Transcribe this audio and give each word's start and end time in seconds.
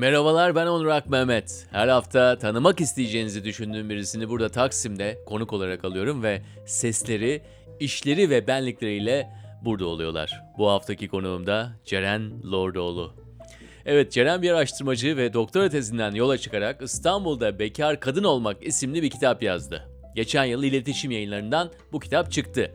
Merhabalar 0.00 0.54
ben 0.54 0.66
Onur 0.66 1.02
Mehmet. 1.08 1.66
Her 1.70 1.88
hafta 1.88 2.38
tanımak 2.38 2.80
isteyeceğinizi 2.80 3.44
düşündüğüm 3.44 3.90
birisini 3.90 4.28
burada 4.28 4.48
Taksim'de 4.48 5.18
konuk 5.26 5.52
olarak 5.52 5.84
alıyorum 5.84 6.22
ve 6.22 6.42
sesleri, 6.66 7.42
işleri 7.80 8.30
ve 8.30 8.46
benlikleriyle 8.46 9.30
burada 9.64 9.86
oluyorlar. 9.86 10.42
Bu 10.58 10.68
haftaki 10.68 11.08
konuğum 11.08 11.46
da 11.46 11.72
Ceren 11.84 12.52
Lordoğlu. 12.52 13.14
Evet 13.86 14.12
Ceren 14.12 14.42
bir 14.42 14.50
araştırmacı 14.50 15.16
ve 15.16 15.32
doktora 15.32 15.68
tezinden 15.68 16.14
yola 16.14 16.38
çıkarak 16.38 16.82
İstanbul'da 16.82 17.58
Bekar 17.58 18.00
Kadın 18.00 18.24
Olmak 18.24 18.66
isimli 18.66 19.02
bir 19.02 19.10
kitap 19.10 19.42
yazdı. 19.42 19.88
Geçen 20.14 20.44
yıl 20.44 20.62
iletişim 20.62 21.10
yayınlarından 21.10 21.70
bu 21.92 22.00
kitap 22.00 22.32
çıktı. 22.32 22.70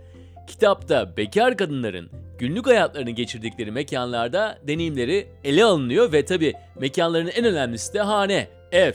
Kitapta 0.48 1.18
bekar 1.18 1.57
kadınların 1.57 2.10
günlük 2.38 2.67
hayatlarını 2.67 3.09
geçirdikleri 3.09 3.71
mekanlarda 3.71 4.57
deneyimleri 4.67 5.27
ele 5.43 5.66
alınıyor 5.66 6.12
ve 6.12 6.26
tabi 6.26 6.53
mekanların 6.80 7.27
en 7.27 7.45
önemlisi 7.45 7.93
de 7.93 8.02
hane, 8.02 8.48
ev. 8.71 8.93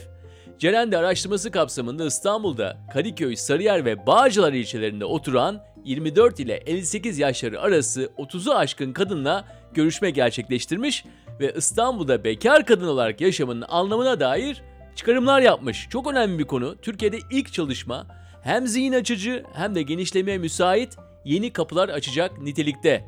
Ceren 0.58 0.92
de 0.92 0.98
araştırması 0.98 1.50
kapsamında 1.50 2.06
İstanbul'da 2.06 2.76
Kadıköy, 2.92 3.36
Sarıyer 3.36 3.84
ve 3.84 4.06
Bağcılar 4.06 4.52
ilçelerinde 4.52 5.04
oturan 5.04 5.62
24 5.84 6.40
ile 6.40 6.54
58 6.54 7.18
yaşları 7.18 7.60
arası 7.60 8.10
30'u 8.18 8.54
aşkın 8.54 8.92
kadınla 8.92 9.44
görüşme 9.74 10.10
gerçekleştirmiş 10.10 11.04
ve 11.40 11.54
İstanbul'da 11.56 12.24
bekar 12.24 12.66
kadın 12.66 12.88
olarak 12.88 13.20
yaşamının 13.20 13.64
anlamına 13.68 14.20
dair 14.20 14.62
çıkarımlar 14.96 15.40
yapmış. 15.40 15.88
Çok 15.90 16.12
önemli 16.12 16.38
bir 16.38 16.44
konu. 16.44 16.76
Türkiye'de 16.82 17.18
ilk 17.30 17.52
çalışma 17.52 18.06
hem 18.42 18.66
zihin 18.66 18.92
açıcı 18.92 19.44
hem 19.52 19.74
de 19.74 19.82
genişlemeye 19.82 20.38
müsait 20.38 20.96
yeni 21.24 21.52
kapılar 21.52 21.88
açacak 21.88 22.42
nitelikte. 22.42 23.04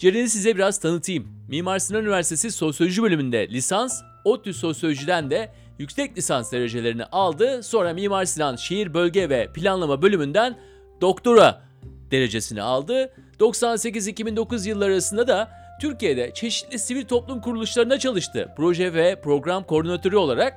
Ceren'i 0.00 0.28
size 0.28 0.54
biraz 0.54 0.78
tanıtayım. 0.78 1.28
Mimar 1.48 1.78
Sinan 1.78 2.02
Üniversitesi 2.02 2.50
Sosyoloji 2.50 3.02
bölümünde 3.02 3.48
lisans, 3.48 4.02
ODTÜ 4.24 4.54
Sosyoloji'den 4.54 5.30
de 5.30 5.52
yüksek 5.78 6.18
lisans 6.18 6.52
derecelerini 6.52 7.04
aldı. 7.04 7.62
Sonra 7.62 7.92
Mimar 7.92 8.24
Sinan 8.24 8.56
Şehir 8.56 8.94
Bölge 8.94 9.28
ve 9.28 9.52
Planlama 9.54 10.02
bölümünden 10.02 10.58
doktora 11.00 11.62
derecesini 12.10 12.62
aldı. 12.62 13.12
98-2009 13.40 14.68
yılları 14.68 14.92
arasında 14.92 15.28
da 15.28 15.50
Türkiye'de 15.80 16.30
çeşitli 16.34 16.78
sivil 16.78 17.04
toplum 17.04 17.40
kuruluşlarında 17.40 17.98
çalıştı. 17.98 18.48
Proje 18.56 18.94
ve 18.94 19.20
program 19.20 19.64
koordinatörü 19.64 20.16
olarak 20.16 20.54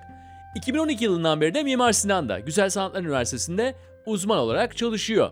2012 0.56 1.04
yılından 1.04 1.42
beri 1.42 1.54
de 1.54 1.64
Mimar 1.64 1.92
Sinan'da 1.92 2.40
Güzel 2.40 2.70
Sanatlar 2.70 3.02
Üniversitesi'nde 3.02 3.76
uzman 4.06 4.38
olarak 4.38 4.78
çalışıyor. 4.78 5.32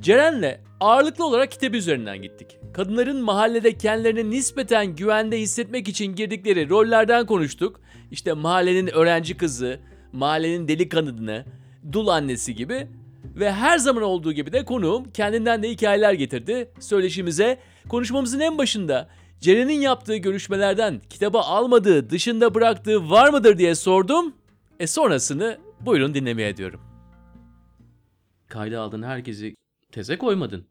Ceren'le 0.00 0.60
ağırlıklı 0.80 1.26
olarak 1.26 1.50
kitap 1.50 1.74
üzerinden 1.74 2.22
gittik. 2.22 2.59
Kadınların 2.72 3.22
mahallede 3.22 3.78
kendilerini 3.78 4.30
nispeten 4.30 4.86
güvende 4.96 5.40
hissetmek 5.40 5.88
için 5.88 6.06
girdikleri 6.06 6.68
rollerden 6.68 7.26
konuştuk. 7.26 7.80
İşte 8.10 8.32
mahallenin 8.32 8.86
öğrenci 8.86 9.36
kızı, 9.36 9.80
mahallenin 10.12 10.68
deli 10.68 10.88
dul 11.92 12.08
annesi 12.08 12.54
gibi 12.54 12.86
ve 13.24 13.52
her 13.52 13.78
zaman 13.78 14.02
olduğu 14.02 14.32
gibi 14.32 14.52
de 14.52 14.64
konuğum 14.64 15.10
kendinden 15.10 15.62
de 15.62 15.70
hikayeler 15.70 16.12
getirdi 16.12 16.70
söyleşimize. 16.80 17.58
Konuşmamızın 17.88 18.40
en 18.40 18.58
başında 18.58 19.08
Ceren'in 19.40 19.80
yaptığı 19.80 20.16
görüşmelerden 20.16 21.00
kitaba 21.10 21.40
almadığı, 21.40 22.10
dışında 22.10 22.54
bıraktığı 22.54 23.10
var 23.10 23.30
mıdır 23.30 23.58
diye 23.58 23.74
sordum. 23.74 24.34
E 24.80 24.86
sonrasını 24.86 25.58
buyurun 25.80 26.14
dinlemeye 26.14 26.56
diyorum. 26.56 26.80
Kayda 28.48 28.80
aldın 28.80 29.02
herkesi 29.02 29.54
teze 29.92 30.18
koymadın. 30.18 30.69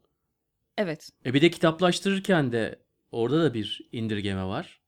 Evet. 0.79 1.09
E 1.25 1.33
bir 1.33 1.41
de 1.41 1.49
kitaplaştırırken 1.49 2.51
de 2.51 2.79
orada 3.11 3.43
da 3.43 3.53
bir 3.53 3.89
indirgeme 3.91 4.45
var. 4.45 4.79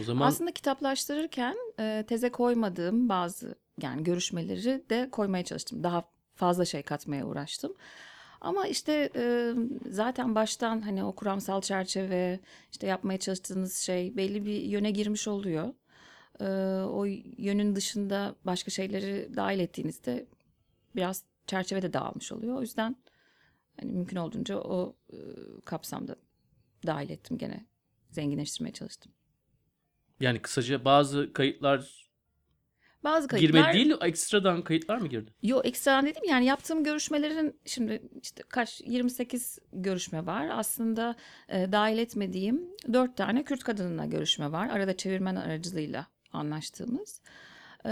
O 0.00 0.02
zaman 0.02 0.26
Aslında 0.26 0.52
kitaplaştırırken 0.52 1.56
e, 1.80 2.04
teze 2.08 2.30
koymadığım 2.30 3.08
bazı 3.08 3.54
yani 3.82 4.04
görüşmeleri 4.04 4.84
de 4.90 5.08
koymaya 5.12 5.44
çalıştım. 5.44 5.82
Daha 5.84 6.04
fazla 6.34 6.64
şey 6.64 6.82
katmaya 6.82 7.26
uğraştım. 7.26 7.74
Ama 8.40 8.66
işte 8.66 9.10
e, 9.16 9.54
zaten 9.90 10.34
baştan 10.34 10.80
hani 10.80 11.04
o 11.04 11.12
kuramsal 11.12 11.60
çerçeve 11.60 12.40
işte 12.72 12.86
yapmaya 12.86 13.18
çalıştığınız 13.18 13.76
şey 13.76 14.16
belli 14.16 14.44
bir 14.46 14.62
yöne 14.62 14.90
girmiş 14.90 15.28
oluyor. 15.28 15.74
E, 16.40 16.44
o 16.84 17.04
yönün 17.38 17.76
dışında 17.76 18.34
başka 18.44 18.70
şeyleri 18.70 19.36
dahil 19.36 19.58
ettiğinizde 19.58 20.26
biraz 20.96 21.24
çerçeve 21.46 21.82
de 21.82 21.92
dağılmış 21.92 22.32
oluyor. 22.32 22.56
O 22.56 22.60
yüzden 22.60 22.96
hani 23.80 23.92
mümkün 23.92 24.16
olduğunca 24.16 24.58
o 24.58 24.96
e, 25.12 25.16
kapsamda 25.64 26.16
dahil 26.86 27.10
ettim 27.10 27.38
gene 27.38 27.66
zenginleştirmeye 28.10 28.72
çalıştım. 28.72 29.12
yani 30.20 30.42
kısaca 30.42 30.84
bazı 30.84 31.32
kayıtlar 31.32 32.08
Bazı 33.04 33.28
kayıtlar 33.28 33.72
girme 33.72 33.72
değil 33.72 33.96
ekstradan 34.00 34.62
kayıtlar 34.62 34.98
mı 34.98 35.08
girdi? 35.08 35.30
Yo 35.42 35.60
ekstradan 35.64 36.06
dedim 36.06 36.22
yani 36.28 36.44
yaptığım 36.44 36.84
görüşmelerin 36.84 37.60
şimdi 37.66 38.02
işte 38.22 38.42
kaç 38.48 38.80
28 38.80 39.58
görüşme 39.72 40.26
var. 40.26 40.48
Aslında 40.52 41.16
e, 41.48 41.72
dahil 41.72 41.98
etmediğim 41.98 42.62
4 42.92 43.16
tane 43.16 43.44
Kürt 43.44 43.64
kadınla 43.64 44.04
görüşme 44.06 44.52
var. 44.52 44.68
Arada 44.68 44.96
çevirmen 44.96 45.36
aracılığıyla 45.36 46.06
anlaştığımız. 46.32 47.20
E, 47.86 47.90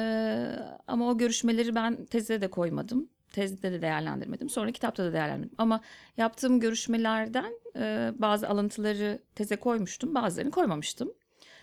ama 0.87 1.09
o 1.11 1.19
görüşmeleri 1.19 1.75
ben 1.75 2.05
tezde 2.05 2.41
de 2.41 2.51
koymadım. 2.51 3.09
Tezde 3.37 3.73
de 3.73 3.83
değerlendirmedim. 3.83 4.51
Sonra 4.51 4.73
kitapta 4.73 5.05
da 5.05 5.13
değerlendirmedim. 5.13 5.55
Ama 5.59 5.81
yaptığım 6.17 6.61
görüşmelerden 6.61 7.53
e, 7.77 8.13
bazı 8.19 8.49
alıntıları 8.49 9.23
teze 9.35 9.57
koymuştum. 9.57 10.15
Bazılarını 10.15 10.51
koymamıştım. 10.51 11.13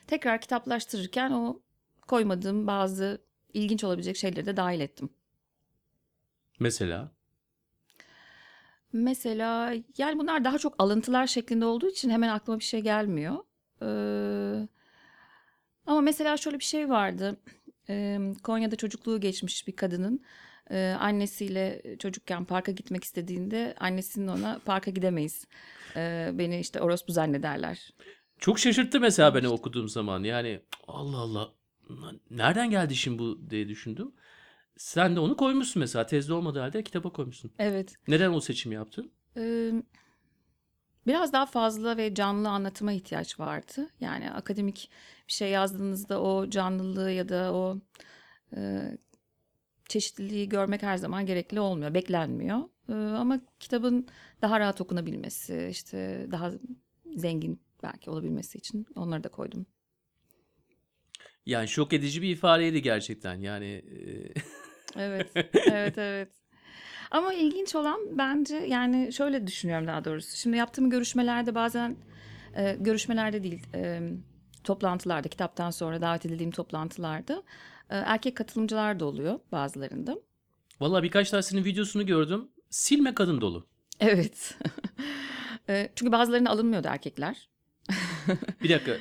Tekrar 0.08 0.42
kitaplaştırırken 0.42 1.32
o 1.32 1.62
koymadığım 2.08 2.68
bazı 2.68 3.22
ilginç 3.54 3.84
olabilecek 3.84 4.18
şeyleri 4.18 4.46
de 4.46 4.58
dahil 4.58 4.80
ettim. 4.80 5.10
Mesela 6.60 7.12
Mesela 8.92 9.74
yani 9.98 10.20
bunlar 10.20 10.44
daha 10.44 10.58
çok 10.58 10.76
alıntılar 10.78 11.28
şeklinde 11.28 11.66
olduğu 11.66 11.90
için 11.90 12.10
hemen 12.10 12.30
aklıma 12.30 12.60
bir 12.60 12.64
şey 12.64 12.80
gelmiyor. 12.82 13.36
Ee, 13.82 14.68
ama 15.86 16.02
mesela 16.02 16.38
şöyle 16.38 16.60
bir 16.60 16.64
şey 16.64 16.90
vardı. 16.90 17.38
Ee, 17.90 18.20
Konya'da 18.44 18.76
çocukluğu 18.76 19.20
geçmiş 19.20 19.68
bir 19.68 19.76
kadının 19.76 20.22
e, 20.72 20.96
annesiyle 21.00 21.82
çocukken 22.00 22.46
parka 22.46 22.72
gitmek 22.72 23.04
istediğinde 23.04 23.76
annesinin 23.80 24.28
ona 24.28 24.60
parka 24.66 24.92
gidemeyiz. 24.92 25.48
Ee, 25.96 26.32
beni 26.34 26.60
işte 26.60 26.82
orospu 26.82 27.12
zannederler. 27.14 27.94
çok 28.40 28.60
şaşırttı 28.60 29.00
mesela 29.00 29.36
beni 29.36 29.48
okuduğum 29.48 29.90
zaman. 29.90 30.24
Yani 30.24 30.60
Allah 30.88 31.18
Allah 31.18 31.50
nereden 32.30 32.70
geldi 32.70 32.96
şimdi 32.96 33.20
bu 33.20 33.50
diye 33.50 33.68
düşündüm. 33.68 34.12
Sen 34.78 35.16
de 35.16 35.20
onu 35.20 35.38
koymuşsun 35.38 35.80
mesela 35.80 36.06
tezde 36.06 36.34
olmadığı 36.34 36.60
halde 36.60 36.84
kitaba 36.84 37.10
koymuşsun. 37.10 37.52
Evet. 37.60 37.96
Neden 38.08 38.34
o 38.34 38.42
seçimi 38.42 38.76
yaptın? 38.76 39.12
Ee, 39.38 39.72
biraz 41.08 41.34
daha 41.34 41.46
fazla 41.46 41.98
ve 41.98 42.14
canlı 42.16 42.50
anlatıma 42.50 42.92
ihtiyaç 42.94 43.40
vardı. 43.40 43.90
Yani 44.00 44.32
akademik 44.32 44.90
bir 45.28 45.34
şey 45.34 45.50
yazdığınızda 45.50 46.22
o 46.22 46.50
canlılığı 46.50 47.12
ya 47.12 47.30
da 47.30 47.54
o 47.54 47.78
e, 48.58 48.82
çeşitliliği 49.94 50.50
görmek 50.50 50.84
her 50.84 50.98
zaman 50.98 51.26
gerekli 51.26 51.60
olmuyor, 51.60 51.94
beklenmiyor. 51.94 52.60
Ee, 52.90 52.94
ama 52.94 53.42
kitabın 53.60 54.08
daha 54.42 54.60
rahat 54.60 54.82
okunabilmesi, 54.82 55.68
işte 55.72 56.28
daha 56.32 56.52
zengin 57.16 57.62
belki 57.84 58.10
olabilmesi 58.10 58.58
için 58.58 58.86
onları 58.96 59.24
da 59.24 59.30
koydum. 59.30 59.66
Yani 61.46 61.68
şok 61.68 61.94
edici 61.94 62.22
bir 62.22 62.30
ifadeydi 62.30 62.82
gerçekten. 62.82 63.36
Yani 63.36 63.66
e, 63.66 64.34
Evet, 64.96 65.32
evet, 65.54 65.98
evet. 65.98 66.30
Ama 67.12 67.34
ilginç 67.34 67.76
olan 67.76 68.18
bence 68.18 68.56
yani 68.56 69.14
şöyle 69.14 69.48
düşünüyorum 69.48 69.88
daha 69.88 70.06
doğrusu. 70.06 70.38
Şimdi 70.38 70.58
yaptığım 70.58 70.90
görüşmelerde 70.90 71.56
bazen 71.56 71.96
e, 72.56 72.76
görüşmelerde 72.80 73.44
değil, 73.44 73.64
e, 73.76 74.02
toplantılarda, 74.64 75.30
kitaptan 75.30 75.72
sonra 75.72 76.02
davet 76.02 76.26
edildiğim 76.26 76.52
toplantılarda 76.52 77.44
e, 77.90 77.96
erkek 77.98 78.38
katılımcılar 78.38 79.00
da 79.00 79.06
oluyor 79.06 79.40
bazılarında. 79.52 80.18
Valla 80.80 81.04
birkaç 81.04 81.30
tanesinin 81.30 81.66
videosunu 81.66 82.06
gördüm. 82.06 82.48
Silme 82.70 83.16
kadın 83.16 83.42
dolu. 83.42 83.68
Evet. 84.00 84.58
E, 85.70 85.90
çünkü 85.96 86.12
bazılarına 86.12 86.50
alınmıyordu 86.50 86.88
erkekler. 86.88 87.50
Bir 88.64 88.70
dakika. 88.70 88.92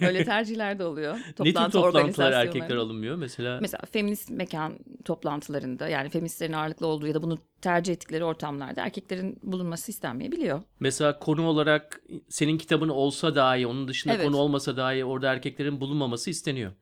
Öyle 0.06 0.24
tercihler 0.24 0.78
de 0.78 0.84
oluyor. 0.84 1.14
ne 1.16 1.22
tür 1.22 1.32
Toplantı 1.32 1.72
toplantılar 1.72 2.32
erkekler 2.32 2.76
alınmıyor? 2.76 3.16
Mesela 3.16 3.58
Mesela 3.60 3.82
feminist 3.92 4.30
mekan 4.30 4.78
toplantılarında 5.04 5.88
yani 5.88 6.08
feministlerin 6.10 6.52
ağırlıklı 6.52 6.86
olduğu 6.86 7.06
ya 7.06 7.14
da 7.14 7.22
bunu 7.22 7.38
tercih 7.60 7.92
ettikleri 7.92 8.24
ortamlarda 8.24 8.82
erkeklerin 8.84 9.38
bulunması 9.42 9.90
istenmeyebiliyor. 9.90 10.62
mesela 10.80 11.18
konu 11.18 11.46
olarak 11.46 12.00
senin 12.28 12.58
kitabın 12.58 12.88
olsa 12.88 13.34
dahi 13.34 13.66
onun 13.66 13.88
dışında 13.88 14.14
Evet. 14.14 14.24
konu 14.26 14.36
olmasa 14.36 14.76
dahi 14.76 15.04
orada 15.04 15.32
erkeklerin 15.32 15.80
bulunmaması 15.80 16.30
isteniyor. 16.30 16.72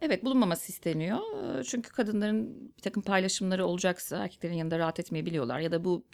Evet 0.00 0.24
bulunmaması 0.24 0.72
isteniyor. 0.72 1.18
Ee, 1.58 1.64
Çünkü 1.64 1.90
kadınların 1.92 2.72
bir 2.78 2.82
takım 2.82 3.02
paylaşımları 3.02 3.66
olacaksa 3.66 4.16
erkeklerin 4.24 4.54
yanında 4.54 4.78
rahat 4.78 5.00
etmeyebiliyorlar. 5.00 5.60
Ya 5.60 5.72
da 5.72 5.84
bu 5.84 6.04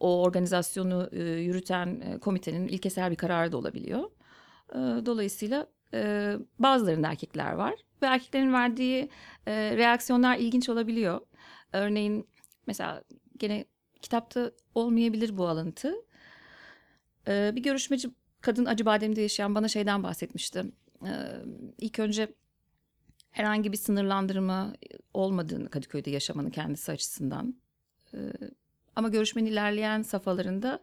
o 0.00 0.22
organizasyonu 0.22 1.08
e, 1.12 1.22
yürüten 1.22 2.00
e, 2.00 2.18
komitenin 2.18 2.68
ilkesel 2.68 3.10
bir 3.10 3.16
kararı 3.16 3.52
da 3.52 3.56
olabiliyor. 3.56 4.00
Ee, 4.74 4.78
Dolayısıyla 5.06 5.66
e, 5.94 6.32
bazılarında 6.58 7.08
erkekler 7.08 7.52
var. 7.52 7.74
ve 8.02 8.06
erkeklerin 8.06 8.52
verdiği 8.52 9.08
e, 9.46 9.76
reaksiyonlar 9.76 10.36
ilginç 10.36 10.68
olabiliyor. 10.68 11.20
Örneğin 11.72 12.28
mesela 12.66 13.02
gene 13.36 13.64
kitapta 14.02 14.50
olmayabilir 14.74 15.36
bu 15.38 15.48
alıntı. 15.48 15.94
E, 17.28 17.52
bir 17.56 17.62
görüşmeci 17.62 18.10
kadın 18.40 18.64
Acıbadem'de 18.64 19.20
yaşayan 19.20 19.54
bana 19.54 19.68
şeyden 19.68 20.02
bahsetmişti. 20.02 20.64
E, 21.04 21.12
ilk 21.78 21.98
önce 21.98 22.34
herhangi 23.30 23.72
bir 23.72 23.76
sınırlandırma 23.76 24.72
olmadığını 25.14 25.68
Kadıköy'de 25.68 26.10
yaşamanın 26.10 26.50
kendisi 26.50 26.92
açısından. 26.92 27.54
Ama 28.96 29.08
görüşmenin 29.08 29.50
ilerleyen 29.50 30.02
safhalarında 30.02 30.80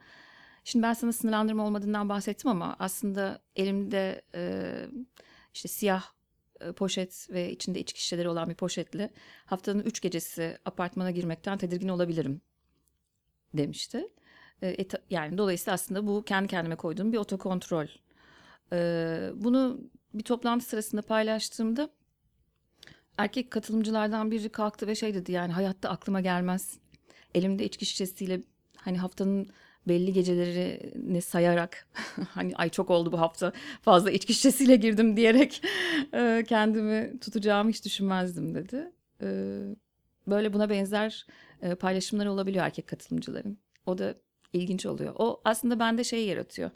şimdi 0.63 0.83
ben 0.83 0.93
sana 0.93 1.13
sınırlandırma 1.13 1.65
olmadığından 1.65 2.09
bahsettim 2.09 2.49
ama 2.51 2.75
aslında 2.79 3.41
elimde 3.55 4.21
e, 4.35 4.73
işte 5.53 5.67
siyah 5.67 6.03
e, 6.59 6.71
poşet 6.71 7.27
ve 7.29 7.51
içinde 7.51 7.79
içki 7.79 8.01
şişeleri 8.01 8.29
olan 8.29 8.49
bir 8.49 8.55
poşetle 8.55 9.09
haftanın 9.45 9.83
üç 9.83 10.01
gecesi 10.01 10.57
apartmana 10.65 11.11
girmekten 11.11 11.57
tedirgin 11.57 11.87
olabilirim 11.87 12.41
demişti. 13.53 14.07
E, 14.61 14.67
e, 14.67 14.87
yani 15.09 15.37
dolayısıyla 15.37 15.73
aslında 15.73 16.07
bu 16.07 16.23
kendi 16.23 16.47
kendime 16.47 16.75
koyduğum 16.75 17.13
bir 17.13 17.17
otokontrol. 17.17 17.87
E, 18.73 19.29
bunu 19.35 19.81
bir 20.13 20.23
toplantı 20.23 20.65
sırasında 20.65 21.01
paylaştığımda 21.01 21.89
erkek 23.17 23.51
katılımcılardan 23.51 24.31
biri 24.31 24.49
kalktı 24.49 24.87
ve 24.87 24.95
şey 24.95 25.13
dedi 25.13 25.31
yani 25.31 25.53
hayatta 25.53 25.89
aklıma 25.89 26.21
gelmez. 26.21 26.77
Elimde 27.35 27.65
içki 27.65 27.85
şişesiyle 27.85 28.41
hani 28.77 28.97
haftanın 28.97 29.49
belli 29.87 30.13
gecelerini 30.13 31.21
sayarak 31.21 31.87
hani 32.29 32.55
ay 32.55 32.69
çok 32.69 32.89
oldu 32.89 33.11
bu 33.11 33.19
hafta 33.19 33.53
fazla 33.81 34.11
içki 34.11 34.33
şişesiyle 34.33 34.75
girdim 34.75 35.17
diyerek 35.17 35.61
e, 36.13 36.43
kendimi 36.47 37.19
tutacağımı 37.19 37.69
hiç 37.69 37.85
düşünmezdim 37.85 38.55
dedi. 38.55 38.91
E, 39.21 39.27
böyle 40.27 40.53
buna 40.53 40.69
benzer 40.69 41.25
e, 41.61 41.75
paylaşımlar 41.75 42.25
olabiliyor 42.25 42.65
erkek 42.65 42.87
katılımcıların. 42.87 43.57
O 43.85 43.97
da 43.97 44.15
ilginç 44.53 44.85
oluyor. 44.85 45.13
O 45.17 45.41
aslında 45.45 45.79
bende 45.79 46.03
şey 46.03 46.25
yaratıyor. 46.25 46.71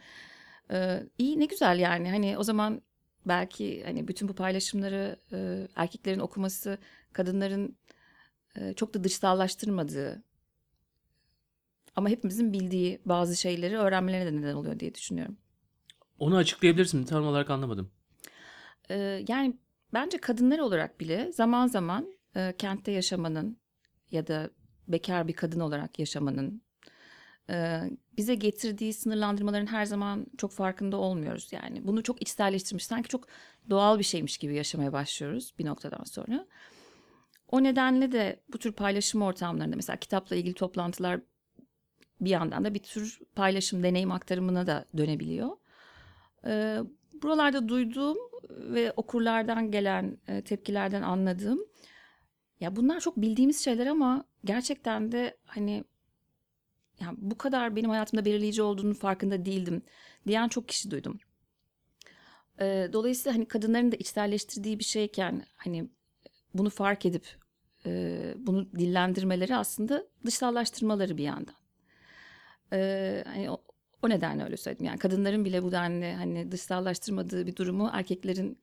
E, 0.71 1.03
iyi 1.18 1.39
ne 1.39 1.45
güzel 1.45 1.80
yani 1.80 2.10
hani 2.10 2.38
o 2.38 2.44
zaman 2.44 2.81
belki 3.25 3.83
hani 3.83 4.07
bütün 4.07 4.27
bu 4.27 4.33
paylaşımları 4.33 5.19
e, 5.33 5.68
erkeklerin 5.75 6.19
okuması 6.19 6.77
kadınların 7.13 7.77
e, 8.56 8.74
çok 8.74 8.94
da 8.94 9.03
dışsallaştırmadığı 9.03 10.24
ama 11.98 12.10
hepimizin 12.10 12.54
bildiği 12.54 13.00
bazı 13.06 13.36
şeyleri 13.36 13.78
öğrenmelerine 13.78 14.32
de 14.32 14.42
neden 14.42 14.56
oluyor 14.56 14.80
diye 14.80 14.96
düşünüyorum. 14.96 15.38
Onu 16.20 16.36
açıklayabilirsin. 16.36 17.04
Tam 17.04 17.26
olarak 17.26 17.50
anlamadım. 17.50 17.92
Ee, 18.90 19.24
yani 19.28 19.58
bence 19.94 20.18
kadınlar 20.18 20.60
olarak 20.60 21.00
bile 21.00 21.32
zaman 21.32 21.68
zaman 21.68 22.14
e, 22.36 22.54
kentte 22.58 22.92
yaşamanın 22.92 23.58
ya 24.12 24.28
da 24.28 24.50
bekar 24.88 25.28
bir 25.28 25.34
kadın 25.34 25.60
olarak 25.60 26.00
yaşamanın 26.00 26.62
e, 27.50 27.82
bize 28.18 28.36
getirdiği 28.36 28.94
sınırlandırmaların 28.94 29.68
her 29.68 29.86
zaman 29.86 30.26
çok 30.38 30.52
farkında 30.52 30.98
olmuyoruz. 30.98 31.50
Yani 31.52 31.88
bunu 31.88 32.04
çok 32.04 32.22
içselleştirmiş, 32.22 32.86
sanki 32.86 33.10
çok 33.10 33.28
doğal 33.70 34.00
bir 34.00 34.04
şeymiş 34.04 34.38
gibi 34.38 34.56
yaşamaya 34.56 34.94
başlıyoruz 34.94 35.54
bir 35.60 35.66
noktadan 35.66 36.04
sonra. 36.04 36.48
O 37.48 37.64
nedenle 37.64 38.12
de 38.12 38.40
bu 38.54 38.58
tür 38.58 38.72
paylaşım 38.72 39.22
ortamlarında 39.22 39.76
mesela 39.76 39.98
kitapla 39.98 40.36
ilgili 40.36 40.54
toplantılar 40.54 41.22
bir 42.22 42.30
yandan 42.30 42.66
da 42.66 42.74
bir 42.74 42.80
tür 42.80 43.19
paylaşım, 43.36 43.84
deneyim 43.84 44.12
aktarımına 44.12 44.68
da 44.68 44.86
dönebiliyor. 44.98 45.58
Ee, 46.46 46.80
buralarda 47.24 47.69
duyduğum 47.69 48.18
ve 48.50 48.92
okurlardan 48.92 49.72
gelen 49.72 50.18
e, 50.28 50.42
tepkilerden 50.42 51.02
anladığım 51.02 51.60
ya 52.60 52.75
bunlar 52.75 53.00
çok 53.00 53.18
bildiğimiz 53.18 53.64
şeyler 53.64 53.88
ama 53.88 54.24
gerçekten 54.46 55.12
de 55.12 55.38
hani 55.46 55.84
ya 57.00 57.14
bu 57.18 57.38
kadar 57.38 57.75
benim 57.75 57.90
hayatımda 57.90 58.25
belirleyici 58.25 58.62
olduğunu 58.62 58.94
farkında 58.94 59.46
değildim 59.46 59.81
diyen 60.28 60.48
çok 60.48 60.68
kişi 60.68 60.92
duydum. 60.92 61.20
Ee, 62.60 62.90
dolayısıyla 62.94 63.36
hani 63.38 63.48
kadınların 63.48 63.92
da 63.92 63.96
içselleştirdiği 63.96 64.80
bir 64.80 64.84
şeyken 64.84 65.46
hani 65.56 65.90
bunu 66.54 66.70
fark 66.70 67.06
edip 67.06 67.25
e, 67.86 68.34
bunu 68.38 68.72
dillendirmeleri 68.72 69.56
aslında 69.56 70.08
dışsallaştırmaları 70.25 71.18
bir 71.18 71.24
yandan. 71.24 71.56
Ee, 72.74 73.24
hani 73.28 73.52
o, 73.52 73.64
o 74.02 74.10
nedenle 74.10 74.44
öyle 74.44 74.58
söyledim. 74.58 74.86
Yani 74.86 75.00
kadınların 75.00 75.46
bile 75.46 75.64
bu 75.64 75.72
denli 75.72 76.14
hani 76.14 76.52
dışsallaştırmadığı 76.52 77.48
bir 77.48 77.56
durumu 77.56 77.90
erkeklerin 77.94 78.58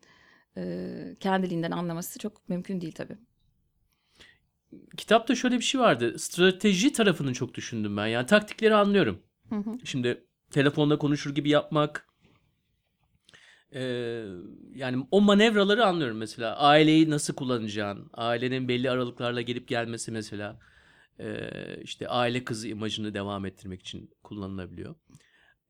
e, 0.57 1.17
kendiliğinden 1.21 1.71
anlaması 1.71 2.19
çok 2.19 2.49
mümkün 2.49 2.81
değil 2.81 2.93
tabii. 2.93 3.17
Kitapta 4.97 5.35
şöyle 5.35 5.59
bir 5.59 5.65
şey 5.65 5.81
vardı. 5.81 6.19
Strateji 6.19 6.93
tarafını 6.93 7.33
çok 7.33 7.55
düşündüm 7.55 7.97
ben. 7.97 8.07
Yani 8.07 8.27
taktikleri 8.27 8.75
anlıyorum. 8.75 9.23
Hı 9.49 9.57
hı. 9.57 9.79
Şimdi 9.85 10.25
telefonda 10.51 10.99
konuşur 10.99 11.35
gibi 11.35 11.51
yapmak. 11.51 12.07
Ee, 13.75 14.25
yani 14.75 15.07
o 15.11 15.21
manevraları 15.21 15.85
anlıyorum 15.85 16.17
mesela. 16.17 16.57
Aileyi 16.57 17.11
nasıl 17.11 17.35
kullanacağın, 17.35 18.11
ailenin 18.13 18.69
belli 18.69 18.91
aralıklarla 18.91 19.41
gelip 19.41 19.69
gelmesi 19.69 20.13
mesela. 20.13 20.61
Ee, 21.21 21.49
işte 21.83 22.09
aile 22.09 22.45
kızı 22.45 22.69
imajını 22.69 23.15
devam 23.15 23.47
ettirmek 23.47 23.81
için 23.81 24.11
kullanılabiliyor. 24.23 24.95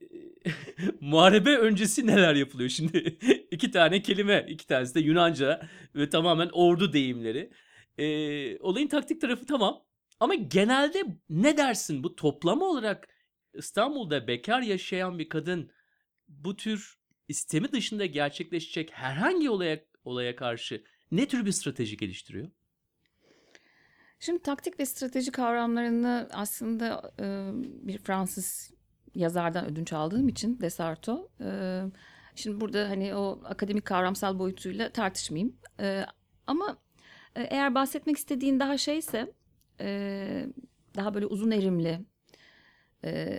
Ee, 0.00 0.06
Muharebe 1.00 1.56
öncesi 1.56 2.06
neler 2.06 2.34
yapılıyor 2.34 2.70
şimdi? 2.70 2.98
iki 3.50 3.70
tane 3.70 4.02
kelime, 4.02 4.46
iki 4.48 4.66
tanesi 4.66 4.94
de 4.94 5.00
Yunanca 5.00 5.68
ve 5.94 6.10
tamamen 6.10 6.50
ordu 6.52 6.92
deyimleri. 6.92 7.50
Ee, 7.98 8.58
olayın 8.58 8.88
taktik 8.88 9.20
tarafı 9.20 9.46
tamam. 9.46 9.84
Ama 10.20 10.34
genelde 10.34 11.04
ne 11.28 11.56
dersin 11.56 12.04
bu 12.04 12.16
toplama 12.16 12.66
olarak 12.66 13.08
İstanbul'da 13.54 14.26
bekar 14.26 14.62
yaşayan 14.62 15.18
bir 15.18 15.28
kadın 15.28 15.70
bu 16.28 16.56
tür 16.56 16.98
istemi 17.28 17.72
dışında 17.72 18.06
gerçekleşecek 18.06 18.90
herhangi 18.92 19.50
olaya 19.50 19.84
olaya 20.04 20.36
karşı 20.36 20.84
ne 21.10 21.28
tür 21.28 21.46
bir 21.46 21.52
strateji 21.52 21.96
geliştiriyor? 21.96 22.50
Şimdi 24.20 24.42
taktik 24.42 24.80
ve 24.80 24.86
strateji 24.86 25.32
kavramlarını 25.32 26.28
aslında 26.32 27.12
e, 27.20 27.50
bir 27.86 27.98
Fransız 27.98 28.70
yazardan 29.14 29.64
ödünç 29.66 29.92
aldığım 29.92 30.28
için 30.28 30.60
Desarto. 30.60 31.28
e, 31.40 31.80
şimdi 32.34 32.60
burada 32.60 32.88
hani 32.88 33.14
o 33.14 33.40
akademik 33.44 33.84
kavramsal 33.84 34.38
boyutuyla 34.38 34.90
tartışmayayım. 34.90 35.56
E, 35.80 36.04
ama 36.46 36.76
eğer 37.34 37.74
bahsetmek 37.74 38.16
istediğin 38.16 38.60
daha 38.60 38.78
şeyse 38.78 39.32
e, 39.80 40.46
daha 40.96 41.14
böyle 41.14 41.26
uzun 41.26 41.50
erimli 41.50 42.00
e, 43.04 43.38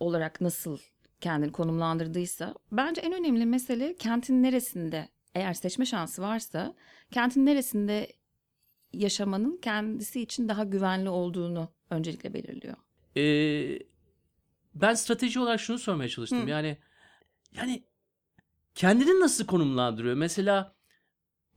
olarak 0.00 0.40
nasıl 0.40 0.78
kendini 1.20 1.52
konumlandırdıysa 1.52 2.54
bence 2.72 3.00
en 3.00 3.12
önemli 3.12 3.46
mesele 3.46 3.96
kentin 3.96 4.42
neresinde 4.42 5.08
eğer 5.34 5.54
seçme 5.54 5.86
şansı 5.86 6.22
varsa 6.22 6.74
kentin 7.10 7.46
neresinde 7.46 8.08
yaşamanın 8.92 9.58
kendisi 9.62 10.20
için 10.20 10.48
daha 10.48 10.64
güvenli 10.64 11.08
olduğunu 11.08 11.68
öncelikle 11.90 12.34
belirliyor. 12.34 12.76
Ee, 13.16 13.78
ben 14.74 14.94
strateji 14.94 15.40
olarak 15.40 15.60
şunu 15.60 15.78
sormaya 15.78 16.08
çalıştım. 16.08 16.46
Hı. 16.46 16.50
Yani 16.50 16.78
yani 17.56 17.84
kendini 18.74 19.20
nasıl 19.20 19.46
konumlandırıyor? 19.46 20.14
Mesela 20.14 20.74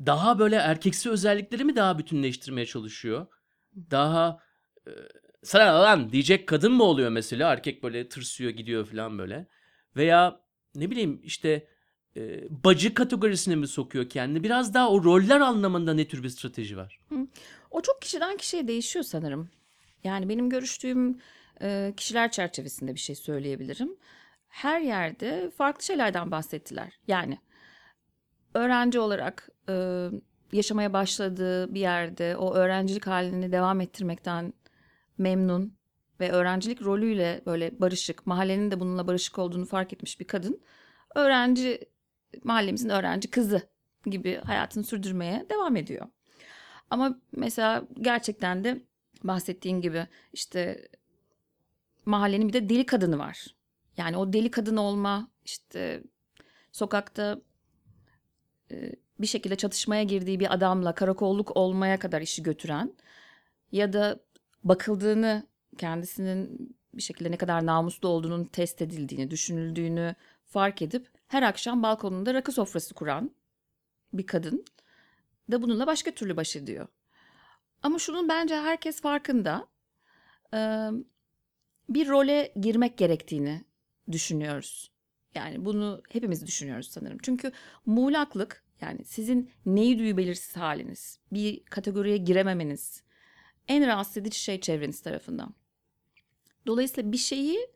daha 0.06 0.40
böyle 0.40 0.56
erkeksi 0.56 1.10
özellikleri 1.10 1.64
mi 1.64 1.76
daha 1.76 1.98
bütünleştirmeye 2.00 2.66
çalışıyor? 2.66 3.28
Daha 3.92 4.40
e, 4.88 4.92
sana 5.44 5.82
lan 5.82 6.12
diyecek 6.12 6.48
kadın 6.48 6.72
mı 6.72 6.84
oluyor 6.84 7.10
mesela? 7.10 7.52
Erkek 7.52 7.84
böyle 7.84 8.10
tırsıyor 8.10 8.52
gidiyor 8.52 8.86
falan 8.86 9.18
böyle. 9.18 9.48
Veya 9.96 10.42
ne 10.76 10.92
bileyim 10.92 11.20
işte 11.24 11.68
e, 12.18 12.44
bacı 12.64 12.94
kategorisine 12.94 13.56
mi 13.56 13.68
sokuyor 13.68 14.10
kendini? 14.10 14.44
Biraz 14.44 14.74
daha 14.74 14.90
o 14.90 15.04
roller 15.04 15.40
anlamında 15.40 15.94
ne 15.94 16.08
tür 16.08 16.24
bir 16.24 16.30
strateji 16.30 16.78
var? 16.78 17.00
O 17.72 17.82
çok 17.82 18.02
kişiden 18.02 18.38
kişiye 18.38 18.68
değişiyor 18.68 19.06
sanırım. 19.06 19.50
Yani 20.04 20.30
benim 20.30 20.50
görüştüğüm 20.50 21.20
e, 21.62 21.94
kişiler 21.98 22.32
çerçevesinde 22.32 22.94
bir 22.94 23.00
şey 23.00 23.16
söyleyebilirim. 23.16 23.96
Her 24.48 24.82
yerde 24.82 25.52
farklı 25.58 25.84
şeylerden 25.84 26.32
bahsettiler. 26.32 27.00
Yani 27.08 27.38
öğrenci 28.54 29.00
olarak 29.00 29.50
e, 29.70 30.08
yaşamaya 30.52 30.94
başladığı 30.94 31.74
bir 31.74 31.80
yerde 31.80 32.38
o 32.38 32.54
öğrencilik 32.54 33.08
halini 33.08 33.52
devam 33.52 33.82
ettirmekten 33.82 34.54
memnun 35.18 35.78
ve 36.20 36.32
öğrencilik 36.32 36.82
rolüyle 36.82 37.42
böyle 37.46 37.80
barışık, 37.80 38.28
mahallenin 38.28 38.72
de 38.72 38.80
bununla 38.80 39.08
barışık 39.08 39.40
olduğunu 39.40 39.66
fark 39.66 39.94
etmiş 39.94 40.20
bir 40.20 40.28
kadın. 40.28 40.62
Öğrenci, 41.16 41.80
mahallemizin 42.44 42.90
öğrenci 42.90 43.32
kızı 43.32 43.62
gibi 44.06 44.36
hayatını 44.36 44.84
sürdürmeye 44.84 45.46
devam 45.50 45.76
ediyor. 45.76 46.08
Ama 46.90 47.20
mesela 47.32 47.84
gerçekten 48.02 48.64
de 48.64 48.82
bahsettiğin 49.24 49.82
gibi 49.82 50.08
işte 50.34 50.88
mahallenin 52.06 52.48
bir 52.48 52.54
de 52.54 52.70
deli 52.70 52.86
kadını 52.86 53.20
var. 53.20 53.56
Yani 53.98 54.18
o 54.18 54.34
deli 54.34 54.52
kadın 54.52 54.78
olma 54.78 55.32
işte 55.46 56.04
sokakta 56.72 57.42
e, 58.72 58.92
bir 59.20 59.28
şekilde 59.28 59.56
çatışmaya 59.56 60.04
girdiği 60.04 60.40
bir 60.40 60.54
adamla 60.54 60.96
karakolluk 60.96 61.58
olmaya 61.58 62.00
kadar 62.00 62.22
işi 62.22 62.44
götüren 62.44 62.94
ya 63.72 63.94
da 63.94 64.20
bakıldığını 64.64 65.48
kendisinin 65.78 66.70
bir 66.94 67.02
şekilde 67.02 67.32
ne 67.32 67.38
kadar 67.38 67.66
namuslu 67.66 68.10
olduğunun 68.10 68.44
test 68.44 68.82
edildiğini, 68.82 69.32
düşünüldüğünü 69.32 70.16
fark 70.56 70.82
edip 70.82 71.08
her 71.28 71.44
akşam 71.44 71.84
balkonunda 71.84 72.34
rakı 72.34 72.52
sofrası 72.52 72.94
kuran 72.94 73.32
bir 74.14 74.26
kadın 74.26 74.66
da 75.52 75.62
bununla 75.62 75.88
başka 75.88 76.12
türlü 76.12 76.38
baş 76.38 76.56
ediyor. 76.56 76.88
Ama 77.84 78.00
şunun 78.00 78.30
bence 78.30 78.56
herkes 78.56 79.02
farkında. 79.02 79.68
Bir 81.90 82.08
role 82.08 82.54
girmek 82.62 82.98
gerektiğini 82.98 83.66
düşünüyoruz. 84.12 84.92
Yani 85.34 85.66
bunu 85.66 86.02
hepimiz 86.10 86.48
düşünüyoruz 86.48 86.88
sanırım. 86.88 87.18
Çünkü 87.22 87.52
muğlaklık 87.86 88.64
yani 88.82 89.06
sizin 89.06 89.52
neyi 89.66 90.00
duyu 90.00 90.18
belirsiz 90.18 90.58
haliniz, 90.58 91.20
bir 91.32 91.66
kategoriye 91.66 92.18
girememeniz 92.18 93.04
en 93.68 93.88
rahatsız 93.88 94.18
edici 94.18 94.40
şey 94.40 94.62
çevreniz 94.62 95.02
tarafından. 95.02 95.54
Dolayısıyla 96.68 97.12
bir 97.12 97.18
şeyi 97.18 97.75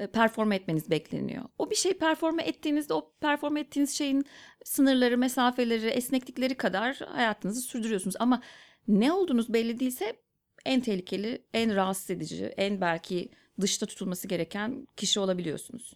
e, 0.00 0.06
performe 0.06 0.56
etmeniz 0.56 0.90
bekleniyor. 0.90 1.44
O 1.58 1.70
bir 1.70 1.76
şeyi 1.76 1.98
performe 1.98 2.42
ettiğinizde 2.42 2.94
o 2.94 3.12
performe 3.20 3.60
ettiğiniz 3.60 3.90
şeyin 3.98 4.24
sınırları, 4.64 5.18
mesafeleri, 5.18 5.86
esneklikleri 5.86 6.54
kadar 6.54 6.96
hayatınızı 6.96 7.60
sürdürüyorsunuz. 7.60 8.16
Ama 8.18 8.42
ne 8.88 9.12
olduğunuz 9.12 9.52
belli 9.52 9.80
değilse 9.80 10.16
en 10.64 10.80
tehlikeli, 10.80 11.44
en 11.54 11.74
rahatsız 11.74 12.10
edici, 12.10 12.44
en 12.44 12.80
belki 12.80 13.28
dışta 13.60 13.86
tutulması 13.86 14.28
gereken 14.28 14.86
kişi 14.96 15.20
olabiliyorsunuz. 15.20 15.92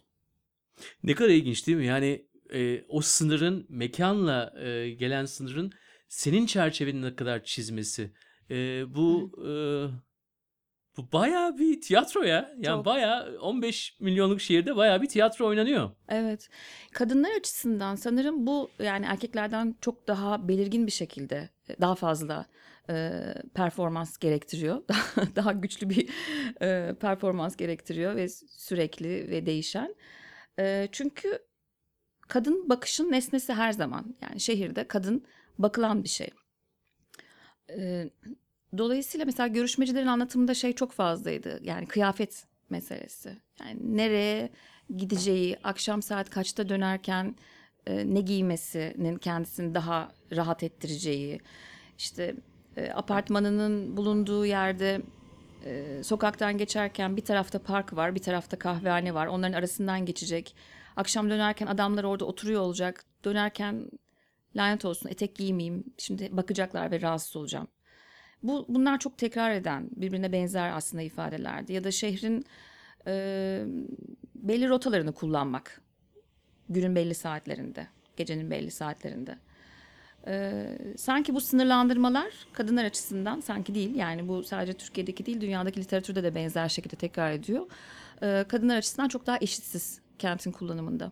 Ne 1.03 1.15
kadar 1.15 1.29
ilginç 1.29 1.67
değil 1.67 1.77
mi? 1.77 1.85
Yani 1.85 2.25
e, 2.53 2.83
o 2.89 3.01
sınırın 3.01 3.65
mekanla 3.69 4.53
e, 4.59 4.89
gelen 4.89 5.25
sınırın 5.25 5.71
senin 6.07 6.45
çerçeveni 6.45 7.01
ne 7.01 7.15
kadar 7.15 7.43
çizmesi. 7.43 8.11
E, 8.49 8.83
bu 8.95 9.31
e, 9.47 9.51
bu 10.97 11.11
bayağı 11.11 11.57
bir 11.57 11.81
tiyatro 11.81 12.23
ya. 12.23 12.53
Yani 12.57 12.77
Çok. 12.77 12.85
bayağı 12.85 13.39
15 13.39 13.97
milyonluk 13.99 14.41
şehirde 14.41 14.75
bayağı 14.75 15.01
bir 15.01 15.07
tiyatro 15.07 15.47
oynanıyor. 15.47 15.91
Evet. 16.09 16.49
Kadınlar 16.93 17.31
açısından 17.39 17.95
sanırım 17.95 18.47
bu 18.47 18.69
yani 18.79 19.05
erkeklerden 19.05 19.75
çok 19.81 20.07
daha 20.07 20.47
belirgin 20.47 20.87
bir 20.87 20.91
şekilde 20.91 21.49
e, 21.69 21.81
daha 21.81 21.95
fazla 21.95 22.45
e, 22.89 23.11
performans 23.53 24.17
gerektiriyor. 24.17 24.83
Daha, 24.89 25.35
daha 25.35 25.51
güçlü 25.51 25.89
bir 25.89 26.09
e, 26.61 26.95
performans 27.01 27.55
gerektiriyor 27.55 28.15
ve 28.15 28.29
sürekli 28.29 29.29
ve 29.29 29.45
değişen. 29.45 29.95
E, 30.59 30.89
çünkü 30.91 31.39
kadın 32.27 32.69
bakışın 32.69 33.11
nesnesi 33.11 33.53
her 33.53 33.71
zaman. 33.71 34.15
Yani 34.21 34.39
şehirde 34.39 34.87
kadın 34.87 35.25
bakılan 35.57 36.03
bir 36.03 36.09
şey. 36.09 36.29
E, 37.69 38.09
dolayısıyla 38.77 39.25
mesela 39.25 39.47
görüşmecilerin 39.47 40.07
anlatımında 40.07 40.53
şey 40.53 40.73
çok 40.73 40.91
fazlaydı. 40.91 41.59
Yani 41.63 41.87
kıyafet 41.87 42.45
meselesi. 42.69 43.37
Yani 43.59 43.97
nereye 43.97 44.49
gideceği, 44.97 45.57
akşam 45.63 46.01
saat 46.01 46.29
kaçta 46.29 46.69
dönerken 46.69 47.35
e, 47.87 48.13
ne 48.13 48.21
giymesinin 48.21 49.15
kendisini 49.17 49.75
daha 49.75 50.11
rahat 50.35 50.63
ettireceği, 50.63 51.39
işte 51.97 52.35
e, 52.77 52.91
apartmanının 52.91 53.97
bulunduğu 53.97 54.45
yerde 54.45 55.01
e, 55.65 56.03
sokaktan 56.03 56.57
geçerken 56.57 57.17
bir 57.17 57.25
tarafta 57.25 57.59
park 57.59 57.95
var, 57.95 58.15
bir 58.15 58.21
tarafta 58.21 58.59
kahvehane 58.59 59.13
var. 59.13 59.27
Onların 59.27 59.53
arasından 59.53 60.05
geçecek. 60.05 60.55
Akşam 60.95 61.29
dönerken 61.29 61.67
adamlar 61.67 62.03
orada 62.03 62.25
oturuyor 62.25 62.61
olacak. 62.61 63.05
Dönerken 63.25 63.89
lanet 64.55 64.85
olsun 64.85 65.09
etek 65.09 65.35
giymeyeyim. 65.35 65.83
Şimdi 65.97 66.29
bakacaklar 66.31 66.91
ve 66.91 67.01
rahatsız 67.01 67.35
olacağım. 67.35 67.67
Bu 68.43 68.65
bunlar 68.69 68.99
çok 68.99 69.17
tekrar 69.17 69.51
eden, 69.51 69.89
birbirine 69.95 70.31
benzer 70.31 70.71
aslında 70.71 71.03
ifadelerdi. 71.03 71.73
Ya 71.73 71.83
da 71.83 71.91
şehrin 71.91 72.45
e, 73.07 73.63
belli 74.35 74.69
rotalarını 74.69 75.11
kullanmak. 75.13 75.81
Günün 76.69 76.95
belli 76.95 77.15
saatlerinde, 77.15 77.87
gecenin 78.17 78.51
belli 78.51 78.71
saatlerinde. 78.71 79.37
Ee, 80.27 80.77
sanki 80.97 81.35
bu 81.35 81.41
sınırlandırmalar 81.41 82.33
kadınlar 82.53 82.85
açısından 82.85 83.39
sanki 83.39 83.75
değil 83.75 83.95
yani 83.95 84.27
bu 84.27 84.43
sadece 84.43 84.73
Türkiye'deki 84.73 85.25
değil 85.25 85.41
dünyadaki 85.41 85.79
literatürde 85.79 86.23
de 86.23 86.35
benzer 86.35 86.69
şekilde 86.69 86.95
tekrar 86.95 87.31
ediyor. 87.31 87.65
Ee, 88.23 88.45
kadınlar 88.47 88.77
açısından 88.77 89.07
çok 89.07 89.27
daha 89.27 89.37
eşitsiz 89.41 90.01
kentin 90.19 90.51
kullanımında. 90.51 91.11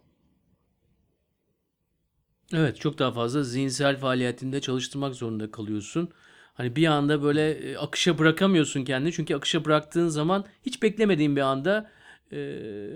Evet, 2.53 2.79
çok 2.79 2.99
daha 2.99 3.11
fazla 3.11 3.43
zihinsel 3.43 3.97
faaliyetinde 3.97 4.61
çalıştırmak 4.61 5.15
zorunda 5.15 5.51
kalıyorsun. 5.51 6.09
Hani 6.57 6.75
bir 6.75 6.87
anda 6.87 7.23
böyle 7.23 7.51
e, 7.51 7.77
akışa 7.77 8.17
bırakamıyorsun 8.17 8.85
kendini. 8.85 9.13
Çünkü 9.13 9.35
akışa 9.35 9.65
bıraktığın 9.65 10.07
zaman 10.07 10.45
hiç 10.65 10.83
beklemediğin 10.83 11.35
bir 11.35 11.41
anda 11.41 11.91
e, 12.31 12.39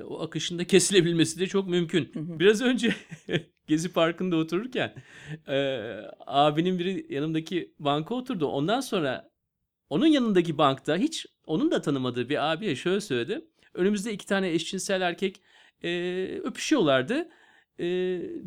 o 0.04 0.22
akışın 0.22 0.60
da 0.60 0.64
kesilebilmesi 0.68 1.40
de 1.40 1.48
çok 1.48 1.68
mümkün. 1.68 2.12
Biraz 2.16 2.62
önce 2.62 2.96
Gezi 3.68 3.94
Parkı'nda 3.94 4.36
otururken 4.36 4.94
e, 5.48 5.78
abinin 6.28 6.80
biri 6.80 7.06
yanımdaki 7.10 7.74
banka 7.80 8.16
oturdu. 8.16 8.46
Ondan 8.48 8.80
sonra 8.80 9.32
onun 9.90 10.08
yanındaki 10.08 10.58
bankta 10.58 10.98
hiç 10.98 11.26
onun 11.46 11.72
da 11.72 11.82
tanımadığı 11.82 12.30
bir 12.30 12.52
abiye 12.52 12.76
şöyle 12.76 13.02
söyledi. 13.02 13.46
Önümüzde 13.74 14.14
iki 14.14 14.26
tane 14.26 14.52
eşcinsel 14.52 15.02
erkek 15.02 15.42
e, 15.84 15.90
öpüşüyorlardı. 16.44 17.30
E, 17.80 17.86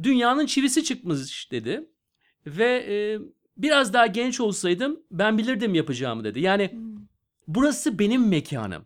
dünyanın 0.02 0.46
çivisi 0.46 0.84
çıkmış 0.84 1.52
dedi. 1.52 1.88
Ve 2.46 2.86
e, 2.88 3.18
biraz 3.56 3.92
daha 3.92 4.06
genç 4.06 4.40
olsaydım 4.40 5.00
ben 5.10 5.38
bilirdim 5.38 5.74
yapacağımı 5.74 6.24
dedi. 6.24 6.40
Yani 6.40 6.70
burası 7.48 7.98
benim 7.98 8.28
mekanım. 8.28 8.84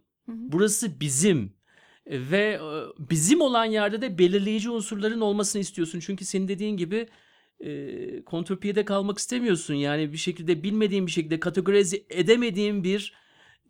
Burası 0.53 1.01
bizim. 1.01 1.53
Ve 2.07 2.39
e, 2.39 2.61
bizim 3.11 3.41
olan 3.41 3.65
yerde 3.65 4.03
de 4.03 4.19
belirleyici 4.19 4.71
unsurların 4.71 5.21
olmasını 5.21 5.63
istiyorsun. 5.63 6.01
Çünkü 6.01 6.25
senin 6.25 6.49
dediğin 6.49 6.77
gibi 6.77 7.09
e, 7.61 8.25
kontrpiyede 8.25 8.85
kalmak 8.85 9.19
istemiyorsun. 9.19 9.75
Yani 9.75 10.13
bir 10.13 10.17
şekilde 10.17 10.63
bilmediğin 10.63 11.07
bir 11.07 11.13
şekilde 11.13 11.41
kategorize 11.41 12.03
edemediğin 12.11 12.85
bir 12.85 13.13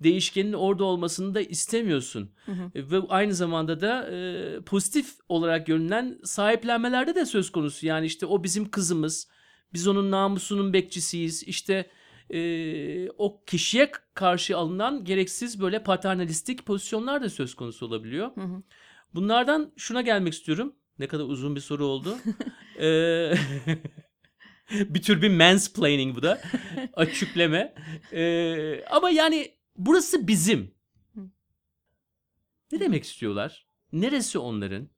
değişkenin 0.02 0.52
orada 0.52 0.84
olmasını 0.84 1.34
da 1.34 1.40
istemiyorsun. 1.40 2.30
E, 2.74 2.90
Ve 2.90 3.00
aynı 3.08 3.34
zamanda 3.34 3.80
da 3.80 4.10
e, 4.10 4.60
pozitif 4.60 5.14
olarak 5.28 5.66
görünen 5.66 6.18
sahiplenmelerde 6.24 7.14
de 7.14 7.26
söz 7.26 7.52
konusu. 7.52 7.86
Yani 7.86 8.06
işte 8.06 8.26
o 8.26 8.44
bizim 8.44 8.70
kızımız, 8.70 9.28
biz 9.72 9.88
onun 9.88 10.10
namusunun 10.10 10.72
bekçisiyiz. 10.72 11.42
İşte 11.42 11.90
e, 12.30 13.10
o 13.10 13.44
kişiye 13.44 13.90
karşı 14.14 14.56
alınan 14.56 15.04
gereksiz 15.04 15.60
böyle 15.60 15.82
paternalistik 15.82 16.66
pozisyonlar 16.66 17.22
da 17.22 17.30
söz 17.30 17.54
konusu 17.54 17.86
olabiliyor. 17.86 18.30
Bunlardan 19.14 19.72
şuna 19.76 20.02
gelmek 20.02 20.32
istiyorum. 20.32 20.74
Ne 20.98 21.06
kadar 21.06 21.24
uzun 21.24 21.56
bir 21.56 21.60
soru 21.60 21.86
oldu. 21.86 22.16
Ee, 22.80 23.32
bir 24.70 25.02
tür 25.02 25.22
bir 25.22 25.30
mansplaining 25.30 26.16
bu 26.16 26.22
da. 26.22 26.40
Açıkleme. 26.92 27.74
Ee, 28.12 28.84
ama 28.84 29.10
yani 29.10 29.54
burası 29.76 30.28
bizim. 30.28 30.74
Ne 32.72 32.80
demek 32.80 33.04
istiyorlar? 33.04 33.66
Neresi 33.92 34.38
onların? 34.38 34.88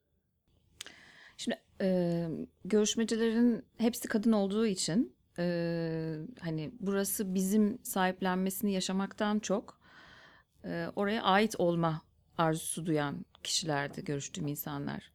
Şimdi 1.36 1.62
e, 1.80 2.28
görüşmecilerin 2.64 3.64
hepsi 3.78 4.08
kadın 4.08 4.32
olduğu 4.32 4.66
için 4.66 5.16
e, 5.38 6.16
hani 6.40 6.70
burası 6.80 7.34
bizim 7.34 7.78
sahiplenmesini 7.82 8.72
yaşamaktan 8.72 9.38
çok 9.38 9.80
e, 10.64 10.86
oraya 10.96 11.22
ait 11.22 11.54
olma 11.58 12.02
arzusu 12.38 12.86
duyan 12.86 13.24
kişilerdi 13.42 14.04
görüştüğüm 14.04 14.46
insanlar. 14.46 15.12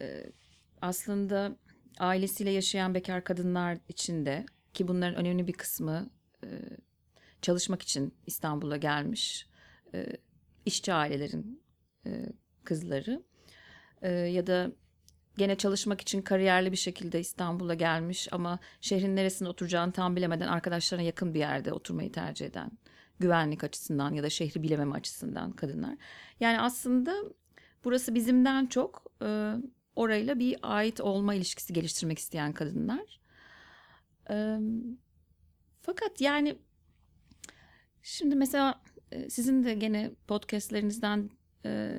E, 0.00 0.32
aslında 0.80 1.56
ailesiyle 1.98 2.50
yaşayan 2.50 2.94
bekar 2.94 3.24
kadınlar 3.24 3.78
için 3.88 4.26
de 4.26 4.46
ki 4.74 4.88
bunların 4.88 5.16
önemli 5.16 5.46
bir 5.46 5.52
kısmı 5.52 6.10
e, 6.44 6.48
çalışmak 7.42 7.82
için 7.82 8.14
İstanbul'a 8.26 8.76
gelmiş 8.76 9.46
e, 9.94 10.06
işçi 10.66 10.92
ailelerin 10.92 11.62
e, 12.06 12.26
kızları 12.64 13.24
E, 14.02 14.10
ya 14.10 14.46
da 14.46 14.72
gene 15.38 15.56
çalışmak 15.56 16.00
için 16.00 16.22
kariyerli 16.22 16.72
bir 16.72 16.76
şekilde 16.76 17.20
İstanbul'a 17.20 17.74
gelmiş 17.74 18.28
ama 18.32 18.58
şehrin 18.80 19.16
neresinde 19.16 19.48
oturacağını 19.48 19.92
tam 19.92 20.16
bilemeden 20.16 20.48
arkadaşlarına 20.48 21.04
yakın 21.04 21.34
bir 21.34 21.38
yerde 21.38 21.72
oturmayı 21.72 22.12
tercih 22.12 22.46
eden 22.46 22.70
güvenlik 23.20 23.64
açısından 23.64 24.14
ya 24.14 24.22
da 24.22 24.30
şehri 24.30 24.62
bilememe 24.62 24.94
açısından 24.94 25.52
kadınlar. 25.52 25.96
Yani 26.40 26.60
aslında 26.60 27.14
burası 27.84 28.14
bizimden 28.14 28.66
çok 28.66 29.12
e, 29.22 29.54
orayla 29.96 30.38
bir 30.38 30.56
ait 30.62 31.00
olma 31.00 31.34
ilişkisi 31.34 31.72
geliştirmek 31.72 32.18
isteyen 32.18 32.52
kadınlar. 32.52 33.20
E, 34.30 34.58
fakat 35.82 36.20
yani 36.20 36.58
şimdi 38.02 38.36
mesela 38.36 38.82
e, 39.12 39.30
sizin 39.30 39.64
de 39.64 39.74
gene 39.74 40.10
podcastlerinizden 40.26 41.30
e, 41.64 41.92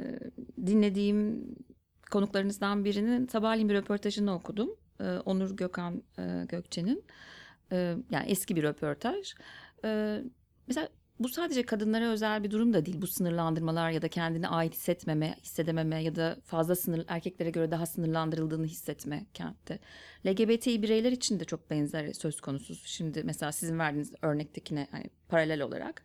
dinlediğim 0.65 1.55
konuklarınızdan 2.11 2.85
birinin 2.85 3.27
sabahleyin 3.27 3.69
bir 3.69 3.73
röportajını 3.73 4.33
okudum. 4.33 4.75
e, 4.99 5.03
Onur 5.03 5.57
Gökhan 5.57 6.03
e, 6.19 6.45
Gökçe'nin. 6.49 7.03
E, 7.71 7.95
yani 8.09 8.25
eski 8.27 8.55
bir 8.55 8.63
röportaj. 8.63 9.33
E, 9.85 10.21
mesela 10.67 10.89
bu 11.19 11.29
sadece 11.29 11.65
kadınlara 11.65 12.09
özel 12.09 12.43
bir 12.43 12.51
durum 12.51 12.73
da 12.73 12.85
değil. 12.85 13.01
Bu 13.01 13.07
sınırlandırmalar 13.07 13.89
ya 13.89 14.01
da 14.01 14.07
kendine 14.07 14.47
ait 14.47 14.73
hissetmeme, 14.73 15.35
hissedememe 15.43 16.03
ya 16.03 16.15
da 16.15 16.37
fazla 16.43 16.75
sınır 16.75 17.05
erkeklere 17.07 17.49
göre 17.49 17.71
daha 17.71 17.85
sınırlandırıldığını 17.85 18.65
hissetme 18.65 19.25
kentte. 19.33 19.79
LGBTİ 20.25 20.81
bireyler 20.83 21.11
için 21.11 21.39
de 21.39 21.45
çok 21.45 21.69
benzer 21.69 22.13
söz 22.13 22.41
konusu. 22.41 22.75
Şimdi 22.75 23.23
mesela 23.23 23.51
sizin 23.51 23.79
verdiğiniz 23.79 24.13
örnektekine 24.21 24.87
hani 24.91 25.09
paralel 25.29 25.61
olarak. 25.61 26.03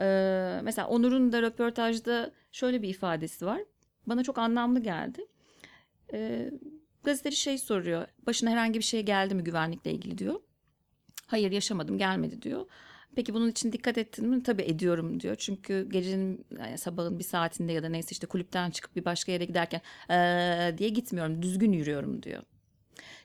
Ee, 0.00 0.60
mesela 0.62 0.88
Onur'un 0.88 1.32
da 1.32 1.42
röportajda 1.42 2.32
şöyle 2.52 2.82
bir 2.82 2.88
ifadesi 2.88 3.46
var. 3.46 3.60
Bana 4.06 4.22
çok 4.22 4.38
anlamlı 4.38 4.80
geldi. 4.80 5.26
Ee, 6.12 6.50
gazeteci 7.04 7.36
şey 7.36 7.58
soruyor. 7.58 8.06
Başına 8.26 8.50
herhangi 8.50 8.78
bir 8.78 8.84
şey 8.84 9.02
geldi 9.02 9.34
mi 9.34 9.44
güvenlikle 9.44 9.92
ilgili 9.92 10.18
diyor. 10.18 10.40
Hayır 11.26 11.50
yaşamadım 11.52 11.98
gelmedi 11.98 12.42
diyor. 12.42 12.66
Peki 13.14 13.34
bunun 13.34 13.50
için 13.50 13.72
dikkat 13.72 13.98
ettin 13.98 14.28
mi? 14.28 14.42
Tabii 14.42 14.62
ediyorum 14.62 15.20
diyor. 15.20 15.34
Çünkü 15.36 15.88
gecenin 15.90 16.46
yani 16.58 16.78
sabahın 16.78 17.18
bir 17.18 17.24
saatinde 17.24 17.72
ya 17.72 17.82
da 17.82 17.88
neyse 17.88 18.08
işte 18.10 18.26
kulüpten 18.26 18.70
çıkıp 18.70 18.96
bir 18.96 19.04
başka 19.04 19.32
yere 19.32 19.44
giderken 19.44 19.80
"Ee," 20.10 20.74
diye 20.78 20.88
gitmiyorum. 20.88 21.42
Düzgün 21.42 21.72
yürüyorum 21.72 22.22
diyor. 22.22 22.42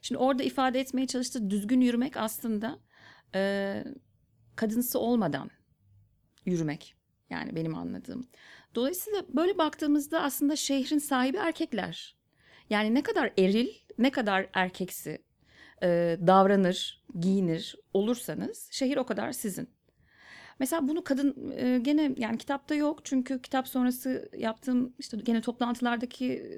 Şimdi 0.01 0.19
orada 0.19 0.43
ifade 0.43 0.79
etmeye 0.79 1.07
çalıştığı 1.07 1.49
düzgün 1.49 1.81
yürümek 1.81 2.17
aslında 2.17 2.79
e, 3.35 3.83
kadınsı 4.55 4.99
olmadan 4.99 5.49
yürümek. 6.45 6.95
Yani 7.29 7.55
benim 7.55 7.75
anladığım. 7.75 8.27
Dolayısıyla 8.77 9.23
böyle 9.29 9.57
baktığımızda 9.57 10.21
aslında 10.21 10.55
şehrin 10.55 10.97
sahibi 10.97 11.37
erkekler. 11.37 12.15
Yani 12.69 12.93
ne 12.93 13.03
kadar 13.03 13.33
eril, 13.37 13.69
ne 13.97 14.11
kadar 14.11 14.49
erkeksi 14.53 15.21
e, 15.83 16.17
davranır, 16.27 17.03
giyinir 17.19 17.75
olursanız 17.93 18.69
şehir 18.71 18.97
o 18.97 19.05
kadar 19.05 19.31
sizin. 19.31 19.69
Mesela 20.59 20.87
bunu 20.87 21.03
kadın 21.03 21.51
e, 21.51 21.79
gene 21.79 22.15
yani 22.17 22.37
kitapta 22.37 22.75
yok 22.75 22.99
çünkü 23.03 23.41
kitap 23.41 23.67
sonrası 23.67 24.29
yaptığım 24.37 24.93
işte 24.99 25.17
gene 25.23 25.41
toplantılardaki 25.41 26.33
e, 26.33 26.49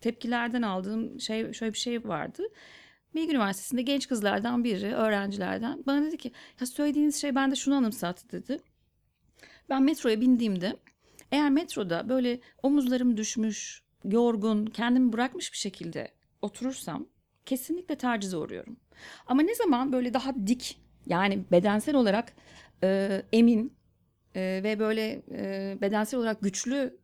tepkilerden 0.00 0.62
aldığım 0.62 1.20
şey 1.20 1.52
şöyle 1.52 1.72
bir 1.72 1.78
şey 1.78 2.04
vardı. 2.04 2.42
Bilgi 3.14 3.30
Üniversitesi'nde 3.30 3.82
genç 3.82 4.08
kızlardan 4.08 4.64
biri, 4.64 4.94
öğrencilerden 4.94 5.82
bana 5.86 6.02
dedi 6.04 6.16
ki 6.16 6.32
ya 6.60 6.66
söylediğiniz 6.66 7.16
şey 7.16 7.34
bende 7.34 7.54
şunu 7.56 7.74
anımsattı 7.74 8.30
dedi. 8.30 8.60
Ben 9.68 9.82
metroya 9.82 10.20
bindiğimde 10.20 10.76
eğer 11.32 11.50
metroda 11.50 12.08
böyle 12.08 12.40
omuzlarım 12.62 13.16
düşmüş, 13.16 13.82
yorgun, 14.04 14.66
kendimi 14.66 15.12
bırakmış 15.12 15.52
bir 15.52 15.58
şekilde 15.58 16.08
oturursam 16.42 17.08
kesinlikle 17.46 17.94
tacize 17.94 18.36
uğruyorum. 18.36 18.76
Ama 19.26 19.42
ne 19.42 19.54
zaman 19.54 19.92
böyle 19.92 20.14
daha 20.14 20.46
dik 20.46 20.80
yani 21.06 21.44
bedensel 21.52 21.94
olarak 21.94 22.32
e, 22.82 23.22
emin 23.32 23.76
e, 24.34 24.60
ve 24.64 24.78
böyle 24.78 25.22
e, 25.30 25.78
bedensel 25.80 26.20
olarak 26.20 26.40
güçlü 26.40 26.98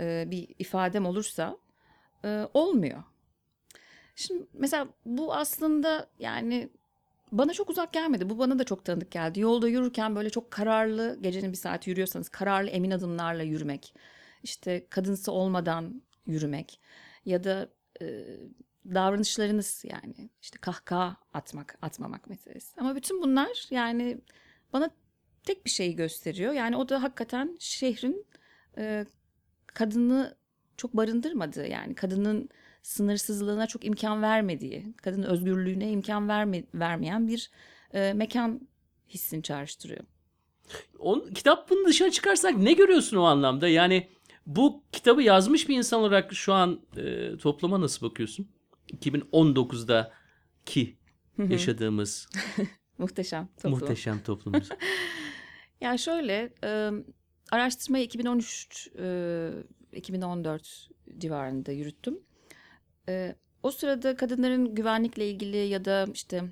e, 0.00 0.24
bir 0.30 0.54
ifadem 0.58 1.06
olursa 1.06 1.56
e, 2.24 2.48
olmuyor. 2.54 3.02
Şimdi 4.16 4.46
mesela 4.52 4.88
bu 5.04 5.34
aslında 5.34 6.10
yani 6.18 6.70
bana 7.32 7.52
çok 7.52 7.70
uzak 7.70 7.92
gelmedi. 7.92 8.30
Bu 8.30 8.38
bana 8.38 8.58
da 8.58 8.64
çok 8.64 8.84
tanıdık 8.84 9.10
geldi. 9.10 9.40
Yolda 9.40 9.68
yürürken 9.68 10.16
böyle 10.16 10.30
çok 10.30 10.50
kararlı, 10.50 11.18
gecenin 11.20 11.52
bir 11.52 11.56
saat 11.56 11.86
yürüyorsanız 11.86 12.28
kararlı 12.28 12.70
emin 12.70 12.90
adımlarla 12.90 13.42
yürümek. 13.42 13.94
İşte 14.42 14.86
kadınsı 14.90 15.32
olmadan 15.32 16.02
yürümek. 16.26 16.80
Ya 17.24 17.44
da 17.44 17.68
e, 18.02 18.26
davranışlarınız 18.94 19.84
yani 19.84 20.30
işte 20.42 20.58
kahkaha 20.60 21.16
atmak, 21.34 21.78
atmamak 21.82 22.30
meselesi. 22.30 22.80
Ama 22.80 22.96
bütün 22.96 23.22
bunlar 23.22 23.66
yani 23.70 24.20
bana 24.72 24.90
tek 25.44 25.64
bir 25.64 25.70
şeyi 25.70 25.96
gösteriyor. 25.96 26.52
Yani 26.52 26.76
o 26.76 26.88
da 26.88 27.02
hakikaten 27.02 27.56
şehrin 27.58 28.26
e, 28.78 29.06
kadını 29.66 30.36
çok 30.76 30.96
barındırmadığı 30.96 31.66
yani 31.66 31.94
kadının 31.94 32.48
sınırsızlığına 32.82 33.66
çok 33.66 33.84
imkan 33.84 34.22
vermediği, 34.22 34.94
kadın 34.96 35.22
özgürlüğüne 35.22 35.90
imkan 35.90 36.28
verme, 36.28 36.64
vermeyen 36.74 37.28
bir 37.28 37.50
e, 37.94 38.12
mekan 38.12 38.68
hissini 39.08 39.42
çağrıştırıyor. 39.42 40.04
On, 40.98 41.30
kitabın 41.34 41.86
dışına 41.86 42.10
çıkarsak 42.10 42.56
ne 42.56 42.72
görüyorsun 42.72 43.16
o 43.16 43.22
anlamda? 43.22 43.68
Yani 43.68 44.08
bu 44.46 44.82
kitabı 44.92 45.22
yazmış 45.22 45.68
bir 45.68 45.76
insan 45.76 46.00
olarak 46.00 46.34
şu 46.34 46.52
an 46.52 46.80
e, 46.96 47.36
topluma 47.36 47.80
nasıl 47.80 48.10
bakıyorsun? 48.10 48.48
2019'da 48.92 50.12
ki 50.66 50.96
yaşadığımız 51.48 52.28
Muhteşem 52.98 53.48
toplum. 53.56 53.70
muhteşem 53.70 54.22
toplumumuz. 54.22 54.68
Yani 55.80 55.98
şöyle 55.98 56.52
e, 56.64 56.90
araştırmayı 57.50 58.04
2013 58.04 58.88
e, 58.98 59.50
2014 59.92 60.88
civarında 61.18 61.72
yürüttüm. 61.72 62.20
E, 63.10 63.34
o 63.62 63.70
sırada 63.70 64.16
kadınların 64.16 64.74
güvenlikle 64.74 65.30
ilgili 65.30 65.56
ya 65.56 65.84
da 65.84 66.06
işte 66.14 66.42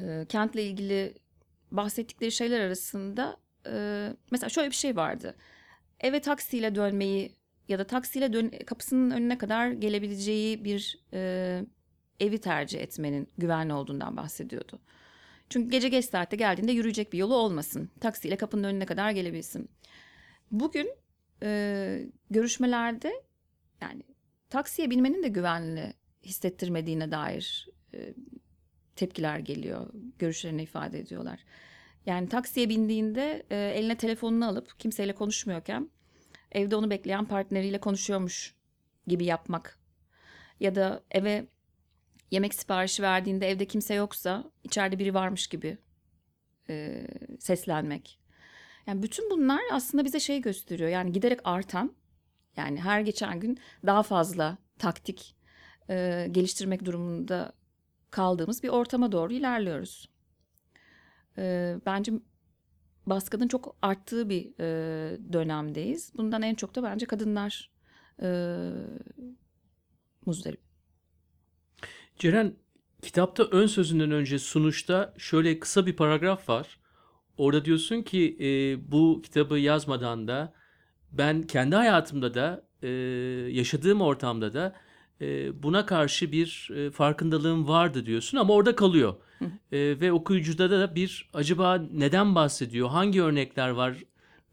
e, 0.00 0.26
kentle 0.28 0.64
ilgili 0.64 1.14
bahsettikleri 1.70 2.32
şeyler 2.32 2.60
arasında 2.60 3.36
e, 3.66 4.08
mesela 4.30 4.50
şöyle 4.50 4.70
bir 4.70 4.74
şey 4.74 4.96
vardı. 4.96 5.34
Eve 6.00 6.20
taksiyle 6.20 6.74
dönmeyi 6.74 7.32
ya 7.68 7.78
da 7.78 7.84
taksiyle 7.84 8.32
dön 8.32 8.52
kapısının 8.66 9.10
önüne 9.10 9.38
kadar 9.38 9.70
gelebileceği 9.70 10.64
bir 10.64 10.98
e, 11.12 11.62
evi 12.20 12.38
tercih 12.38 12.80
etmenin 12.80 13.28
güvenli 13.38 13.72
olduğundan 13.72 14.16
bahsediyordu. 14.16 14.78
Çünkü 15.50 15.70
gece 15.70 15.88
geç 15.88 16.04
saatte 16.04 16.36
geldiğinde 16.36 16.72
yürüyecek 16.72 17.12
bir 17.12 17.18
yolu 17.18 17.34
olmasın. 17.34 17.90
Taksiyle 18.00 18.36
kapının 18.36 18.64
önüne 18.64 18.86
kadar 18.86 19.10
gelebilsin. 19.10 19.68
Bugün 20.50 20.90
e, 21.42 22.00
görüşmelerde 22.30 23.12
yani 23.80 24.02
taksiye 24.54 24.90
binmenin 24.90 25.22
de 25.22 25.28
güvenli 25.28 25.94
hissettirmediğine 26.24 27.10
dair 27.10 27.68
e, 27.94 28.14
tepkiler 28.96 29.38
geliyor. 29.38 29.90
Görüşlerini 30.18 30.62
ifade 30.62 30.98
ediyorlar. 30.98 31.44
Yani 32.06 32.28
taksiye 32.28 32.68
bindiğinde 32.68 33.46
e, 33.50 33.56
eline 33.56 33.96
telefonunu 33.96 34.48
alıp 34.48 34.78
kimseyle 34.78 35.14
konuşmuyorken 35.14 35.90
evde 36.52 36.76
onu 36.76 36.90
bekleyen 36.90 37.24
partneriyle 37.24 37.80
konuşuyormuş 37.80 38.54
gibi 39.06 39.24
yapmak. 39.24 39.78
Ya 40.60 40.74
da 40.74 41.04
eve 41.10 41.46
yemek 42.30 42.54
siparişi 42.54 43.02
verdiğinde 43.02 43.48
evde 43.48 43.66
kimse 43.66 43.94
yoksa 43.94 44.44
içeride 44.64 44.98
biri 44.98 45.14
varmış 45.14 45.46
gibi 45.46 45.78
e, 46.68 47.06
seslenmek. 47.40 48.20
Yani 48.86 49.02
bütün 49.02 49.30
bunlar 49.30 49.60
aslında 49.72 50.04
bize 50.04 50.20
şey 50.20 50.40
gösteriyor. 50.40 50.90
Yani 50.90 51.12
giderek 51.12 51.40
artan 51.44 51.96
yani 52.56 52.80
her 52.80 53.00
geçen 53.00 53.40
gün 53.40 53.58
daha 53.86 54.02
fazla 54.02 54.58
taktik 54.78 55.36
e, 55.90 56.28
geliştirmek 56.30 56.84
durumunda 56.84 57.52
kaldığımız 58.10 58.62
bir 58.62 58.68
ortama 58.68 59.12
doğru 59.12 59.32
ilerliyoruz. 59.32 60.08
E, 61.38 61.76
bence 61.86 62.12
baskının 63.06 63.48
çok 63.48 63.76
arttığı 63.82 64.28
bir 64.28 64.60
e, 64.60 65.32
dönemdeyiz. 65.32 66.12
Bundan 66.16 66.42
en 66.42 66.54
çok 66.54 66.74
da 66.74 66.82
bence 66.82 67.06
kadınlar 67.06 67.70
e, 68.22 68.28
muzdarip. 70.26 70.60
Ceren 72.18 72.56
kitapta 73.02 73.44
ön 73.44 73.66
sözünden 73.66 74.10
önce 74.10 74.38
sunuşta 74.38 75.14
şöyle 75.18 75.58
kısa 75.58 75.86
bir 75.86 75.96
paragraf 75.96 76.48
var. 76.48 76.78
Orada 77.36 77.64
diyorsun 77.64 78.02
ki 78.02 78.36
e, 78.40 78.46
bu 78.92 79.20
kitabı 79.22 79.58
yazmadan 79.58 80.28
da 80.28 80.54
ben 81.18 81.42
kendi 81.42 81.76
hayatımda 81.76 82.34
da 82.34 82.62
e, 82.82 82.88
yaşadığım 83.50 84.00
ortamda 84.00 84.52
da 84.54 84.74
e, 85.20 85.62
buna 85.62 85.86
karşı 85.86 86.32
bir 86.32 86.70
e, 86.76 86.90
farkındalığım 86.90 87.68
vardı 87.68 88.06
diyorsun 88.06 88.38
ama 88.38 88.54
orada 88.54 88.76
kalıyor. 88.76 89.14
E, 89.72 90.00
ve 90.00 90.12
okuyucuda 90.12 90.70
da 90.70 90.94
bir 90.94 91.28
acaba 91.34 91.82
neden 91.92 92.34
bahsediyor, 92.34 92.88
hangi 92.88 93.22
örnekler 93.22 93.68
var 93.68 93.96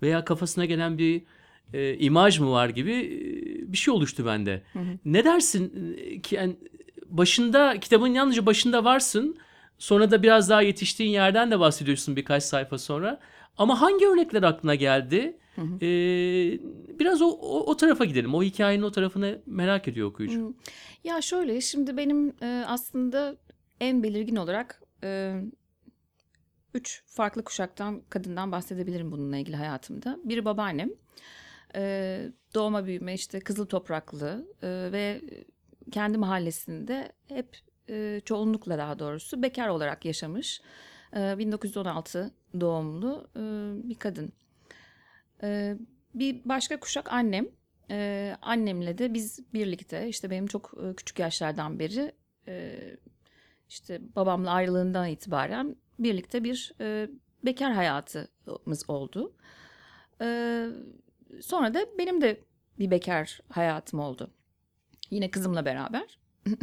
veya 0.02 0.26
kafasına 0.26 0.66
gelen 0.66 0.98
bir 0.98 1.22
e, 1.74 1.98
imaj 1.98 2.40
mı 2.40 2.52
var 2.52 2.70
gibi 2.70 2.92
e, 2.94 3.72
bir 3.72 3.78
şey 3.78 3.94
oluştu 3.94 4.26
bende. 4.26 4.64
Ne 5.06 5.24
dersin 5.24 5.96
e, 5.98 6.22
ki 6.22 6.36
yani 6.36 6.56
başında 7.06 7.80
kitabın 7.80 8.08
yalnızca 8.08 8.46
başında 8.46 8.84
varsın. 8.84 9.38
Sonra 9.78 10.12
da 10.12 10.24
biraz 10.24 10.50
daha 10.50 10.62
yetiştiğin 10.62 11.12
yerden 11.12 11.52
de 11.52 11.60
bahsediyorsun 11.60 12.16
birkaç 12.16 12.44
sayfa 12.44 12.78
sonra. 12.78 13.20
Ama 13.58 13.82
hangi 13.82 14.08
örnekler 14.08 14.44
aklına 14.44 14.76
geldi? 14.76 15.38
Ee, 15.82 16.60
biraz 17.00 17.22
o, 17.22 17.28
o, 17.28 17.72
o 17.72 17.78
tarafa 17.78 18.06
gidelim. 18.06 18.36
O 18.36 18.44
hikayenin 18.44 18.84
o 18.84 18.92
tarafını 18.92 19.42
merak 19.46 19.88
ediyor 19.88 20.08
okuyucu. 20.10 20.56
Ya 21.04 21.22
şöyle 21.22 21.62
şimdi 21.62 21.98
benim 21.98 22.34
e, 22.42 22.64
aslında 22.68 23.36
en 23.80 24.04
belirgin 24.04 24.36
olarak 24.36 24.82
e, 25.04 25.42
üç 26.74 27.04
farklı 27.06 27.44
kuşaktan 27.44 28.02
kadından 28.10 28.52
bahsedebilirim 28.52 29.12
bununla 29.12 29.38
ilgili 29.38 29.56
hayatımda. 29.56 30.20
Biri 30.24 30.46
babaannem. 30.46 30.90
E, 31.76 32.32
doğma 32.54 32.86
büyüme 32.86 33.14
işte 33.14 33.40
kızıl 33.40 33.66
topraklı 33.66 34.48
e, 34.64 34.68
ve 34.92 35.22
kendi 35.92 36.18
mahallesinde 36.18 37.12
hep 37.28 37.58
e, 37.90 38.22
çoğunlukla 38.26 38.78
daha 38.78 39.00
doğrusu 39.00 39.42
bekar 39.42 39.68
olarak 39.68 40.06
yaşamış. 40.06 40.62
E, 41.16 41.38
1916 41.38 42.32
doğumlu 42.60 43.28
e, 43.36 43.42
bir 43.90 43.96
kadın. 43.96 44.32
E, 45.44 45.76
bir 46.16 46.42
başka 46.46 46.80
kuşak 46.80 47.14
annem. 47.14 47.48
E, 47.90 48.36
annemle 48.42 48.98
de 48.98 49.14
biz 49.14 49.54
birlikte 49.54 50.08
işte 50.08 50.30
benim 50.30 50.48
çok 50.48 50.74
e, 50.84 50.96
küçük 50.96 51.20
yaşlardan 51.20 51.80
beri 51.80 52.12
e, 52.48 52.80
işte 53.70 54.02
babamla 54.16 54.52
ayrılığından 54.52 55.08
itibaren 55.08 55.76
birlikte 56.00 56.44
bir 56.44 56.74
e, 56.82 57.10
bekar 57.46 57.74
hayatımız 57.74 58.90
oldu. 58.90 59.34
E, 60.22 60.68
sonra 61.42 61.74
da 61.74 61.86
benim 61.98 62.22
de 62.22 62.42
bir 62.80 62.92
bekar 62.92 63.40
hayatım 63.50 64.00
oldu. 64.00 64.32
Yine 65.10 65.32
kızımla 65.32 65.66
beraber. 65.66 66.20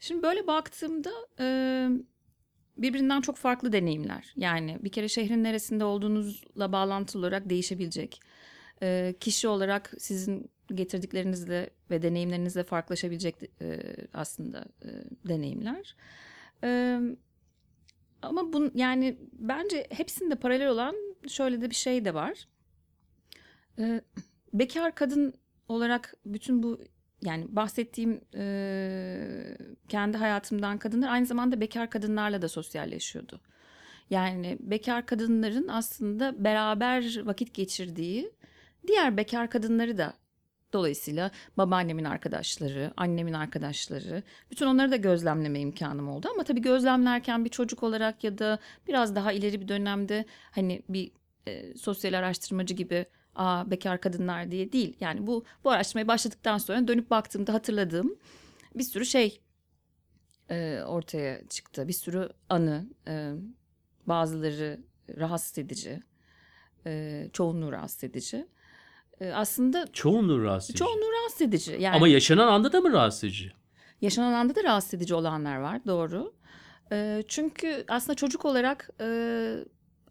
Şimdi 0.00 0.22
böyle 0.22 0.46
baktığımda 0.46 1.12
e, 1.40 1.88
birbirinden 2.76 3.20
çok 3.20 3.36
farklı 3.36 3.72
deneyimler. 3.72 4.32
Yani 4.36 4.78
bir 4.80 4.92
kere 4.92 5.08
şehrin 5.08 5.44
neresinde 5.44 5.84
olduğunuzla 5.84 6.72
bağlantılı 6.72 7.20
olarak 7.20 7.50
değişebilecek. 7.50 8.20
E, 8.82 9.14
kişi 9.20 9.48
olarak 9.48 9.94
sizin 9.98 10.50
getirdiklerinizle 10.74 11.70
ve 11.90 12.02
deneyimlerinizle 12.02 12.64
farklılaşabilecek 12.64 13.36
e, 13.60 13.80
aslında 14.14 14.64
e, 14.84 14.88
deneyimler. 15.28 15.96
E, 16.64 17.00
ama 18.22 18.52
bun, 18.52 18.72
yani 18.74 19.18
bence 19.32 19.86
hepsinde 19.90 20.34
paralel 20.34 20.68
olan 20.68 20.96
şöyle 21.28 21.60
de 21.60 21.70
bir 21.70 21.74
şey 21.74 22.04
de 22.04 22.14
var. 22.14 22.48
E, 23.78 24.00
bekar 24.52 24.94
kadın 24.94 25.34
olarak 25.68 26.14
bütün 26.26 26.62
bu 26.62 26.80
yani 27.22 27.56
bahsettiğim 27.56 28.20
e, 28.34 29.23
kendi 29.94 30.18
hayatımdan 30.18 30.78
kadınlar 30.78 31.08
aynı 31.08 31.26
zamanda 31.26 31.60
bekar 31.60 31.90
kadınlarla 31.90 32.42
da 32.42 32.48
sosyalleşiyordu. 32.48 33.40
Yani 34.10 34.58
bekar 34.60 35.06
kadınların 35.06 35.68
aslında 35.68 36.44
beraber 36.44 37.26
vakit 37.26 37.54
geçirdiği 37.54 38.32
diğer 38.86 39.16
bekar 39.16 39.50
kadınları 39.50 39.98
da 39.98 40.14
dolayısıyla 40.72 41.30
babaannemin 41.56 42.04
arkadaşları, 42.04 42.92
annemin 42.96 43.32
arkadaşları 43.32 44.22
bütün 44.50 44.66
onları 44.66 44.90
da 44.90 44.96
gözlemleme 44.96 45.60
imkanım 45.60 46.08
oldu. 46.08 46.28
Ama 46.34 46.44
tabii 46.44 46.62
gözlemlerken 46.62 47.44
bir 47.44 47.50
çocuk 47.50 47.82
olarak 47.82 48.24
ya 48.24 48.38
da 48.38 48.58
biraz 48.88 49.14
daha 49.14 49.32
ileri 49.32 49.60
bir 49.60 49.68
dönemde 49.68 50.24
hani 50.50 50.82
bir 50.88 51.12
e, 51.48 51.76
sosyal 51.76 52.12
araştırmacı 52.12 52.74
gibi 52.74 53.06
aa 53.34 53.70
bekar 53.70 54.00
kadınlar 54.00 54.50
diye 54.50 54.72
değil. 54.72 54.96
Yani 55.00 55.26
bu 55.26 55.44
bu 55.64 55.70
araştırmaya 55.70 56.08
başladıktan 56.08 56.58
sonra 56.58 56.88
dönüp 56.88 57.10
baktığımda 57.10 57.54
hatırladığım 57.54 58.16
bir 58.74 58.84
sürü 58.84 59.06
şey 59.06 59.43
e, 60.50 60.80
ortaya 60.86 61.48
çıktı. 61.48 61.88
Bir 61.88 61.92
sürü 61.92 62.28
anı, 62.48 62.86
e, 63.08 63.32
bazıları 64.06 64.80
rahatsız 65.18 65.58
edici, 65.58 66.02
e, 66.86 67.24
çoğunluğu 67.32 67.72
rahatsız 67.72 68.04
edici. 68.04 68.46
E, 69.20 69.32
aslında 69.32 69.86
Çoğunluğu 69.92 70.42
rahatsız 70.42 70.70
edici. 70.70 70.78
çoğunluğu 70.84 71.12
rahatsız 71.20 71.42
edici. 71.42 71.76
Yani 71.80 71.96
Ama 71.96 72.08
yaşanan 72.08 72.48
anda 72.48 72.72
da 72.72 72.80
mı 72.80 72.92
rahatsız 72.92 73.24
edici? 73.24 73.52
yaşanan 74.00 74.32
anda 74.32 74.54
da 74.54 74.64
rahatsız 74.64 74.94
edici 74.94 75.14
olanlar 75.14 75.56
var, 75.56 75.84
doğru. 75.86 76.34
E, 76.92 77.22
çünkü 77.28 77.84
aslında 77.88 78.14
çocuk 78.14 78.44
olarak 78.44 78.90
e, 79.00 79.06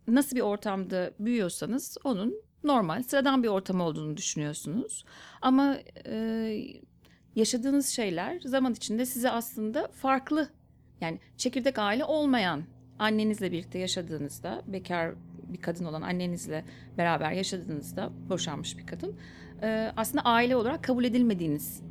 nasıl 0.07 0.35
bir 0.35 0.41
ortamda 0.41 1.11
büyüyorsanız 1.19 1.97
onun 2.03 2.33
normal, 2.63 3.03
sıradan 3.03 3.43
bir 3.43 3.47
ortam 3.47 3.81
olduğunu 3.81 4.17
düşünüyorsunuz. 4.17 5.05
Ama 5.41 5.77
e, 6.07 6.57
yaşadığınız 7.35 7.87
şeyler 7.87 8.39
zaman 8.39 8.73
içinde 8.73 9.05
size 9.05 9.29
aslında 9.29 9.87
farklı, 9.87 10.49
yani 11.01 11.19
çekirdek 11.37 11.79
aile 11.79 12.05
olmayan 12.05 12.63
annenizle 12.99 13.51
birlikte 13.51 13.79
yaşadığınızda, 13.79 14.63
bekar 14.67 15.13
bir 15.47 15.61
kadın 15.61 15.85
olan 15.85 16.01
annenizle 16.01 16.65
beraber 16.97 17.31
yaşadığınızda, 17.31 18.09
boşanmış 18.29 18.77
bir 18.77 18.87
kadın, 18.87 19.15
e, 19.61 19.91
aslında 19.97 20.21
aile 20.21 20.55
olarak 20.55 20.83
kabul 20.83 21.03
edilmediğiniz 21.03 21.81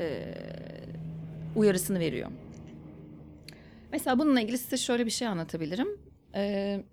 e, 0.00 0.34
uyarısını 1.56 1.98
veriyor. 1.98 2.30
Mesela 3.92 4.18
bununla 4.18 4.40
ilgili 4.40 4.58
size 4.58 4.76
şöyle 4.76 5.06
bir 5.06 5.10
şey 5.10 5.28
anlatabilirim. 5.28 5.88
Ee, 6.34 6.84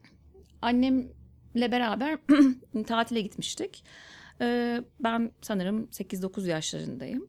annemle 0.61 1.71
beraber 1.71 2.17
tatile 2.87 3.21
gitmiştik. 3.21 3.83
Ben 4.99 5.31
sanırım 5.41 5.85
8-9 5.85 6.47
yaşlarındayım. 6.47 7.27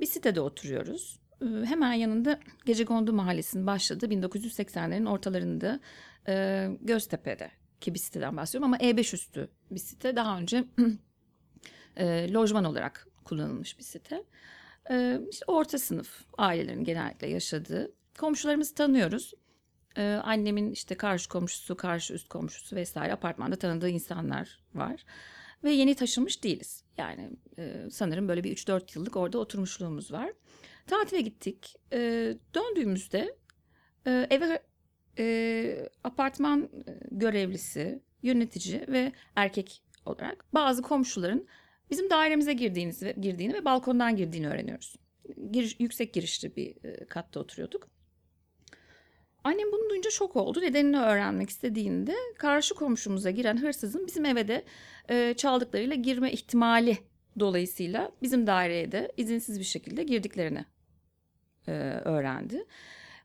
Bir 0.00 0.06
sitede 0.06 0.40
oturuyoruz. 0.40 1.18
Ee, 1.42 1.44
hemen 1.44 1.92
yanında 1.92 2.40
Gecekondu 2.66 3.12
Mahallesi'nin 3.12 3.66
başladığı 3.66 4.06
1980'lerin 4.06 5.08
ortalarında 5.08 5.80
e, 6.28 6.66
Göztepe'de 6.80 7.50
ki 7.80 7.94
bir 7.94 7.98
siteden 7.98 8.36
bahsediyorum 8.36 8.74
ama 8.74 8.76
E5 8.76 9.14
üstü 9.14 9.48
bir 9.70 9.80
site. 9.80 10.16
Daha 10.16 10.38
önce 10.38 10.64
e, 11.96 12.32
lojman 12.32 12.64
olarak 12.64 13.06
kullanılmış 13.24 13.78
bir 13.78 13.84
site. 13.84 14.24
Ee, 14.90 15.20
işte 15.30 15.44
orta 15.46 15.78
sınıf 15.78 16.24
ailelerin 16.38 16.84
genellikle 16.84 17.26
yaşadığı. 17.26 17.92
Komşularımızı 18.18 18.74
tanıyoruz. 18.74 19.34
Ee, 19.96 20.02
annemin 20.02 20.72
işte 20.72 20.94
karşı 20.94 21.28
komşusu, 21.28 21.76
karşı 21.76 22.14
üst 22.14 22.28
komşusu 22.28 22.76
vesaire 22.76 23.12
apartmanda 23.12 23.56
tanıdığı 23.56 23.88
insanlar 23.88 24.60
var. 24.74 25.04
Ve 25.64 25.70
yeni 25.70 25.94
taşınmış 25.94 26.44
değiliz. 26.44 26.84
Yani 26.98 27.30
e, 27.58 27.90
sanırım 27.90 28.28
böyle 28.28 28.44
bir 28.44 28.56
3-4 28.56 28.98
yıllık 28.98 29.16
orada 29.16 29.38
oturmuşluğumuz 29.38 30.12
var. 30.12 30.32
Tatile 30.86 31.20
gittik. 31.20 31.76
Ee, 31.92 32.36
döndüğümüzde 32.54 33.36
e, 34.06 34.26
eve 34.30 34.62
e, 35.18 35.88
apartman 36.04 36.62
e, 36.62 36.98
görevlisi, 37.10 38.02
yönetici 38.22 38.84
ve 38.88 39.12
erkek 39.36 39.82
olarak 40.04 40.44
bazı 40.54 40.82
komşuların 40.82 41.46
bizim 41.90 42.10
dairemize 42.10 42.52
girdiğiniz 42.52 43.02
ve 43.02 43.12
girdiğini 43.20 43.54
ve 43.54 43.64
balkondan 43.64 44.16
girdiğini 44.16 44.48
öğreniyoruz. 44.48 44.96
Giriş, 45.50 45.80
yüksek 45.80 46.14
girişli 46.14 46.56
bir 46.56 46.84
e, 46.84 47.06
katta 47.06 47.40
oturuyorduk. 47.40 47.88
Annem 49.48 49.72
bunu 49.72 49.90
duyunca 49.90 50.10
şok 50.10 50.36
oldu. 50.36 50.60
Nedenini 50.60 50.98
öğrenmek 50.98 51.50
istediğinde 51.50 52.14
karşı 52.38 52.74
komşumuza 52.74 53.30
giren 53.30 53.56
hırsızın 53.56 54.06
bizim 54.06 54.24
eve 54.24 54.48
de 54.48 54.64
e, 55.10 55.34
çaldıklarıyla 55.34 55.96
girme 55.96 56.32
ihtimali 56.32 56.98
dolayısıyla 57.40 58.12
bizim 58.22 58.46
daireye 58.46 58.92
de 58.92 59.12
izinsiz 59.16 59.58
bir 59.58 59.64
şekilde 59.64 60.02
girdiklerini 60.02 60.64
e, 61.68 61.72
öğrendi. 62.04 62.64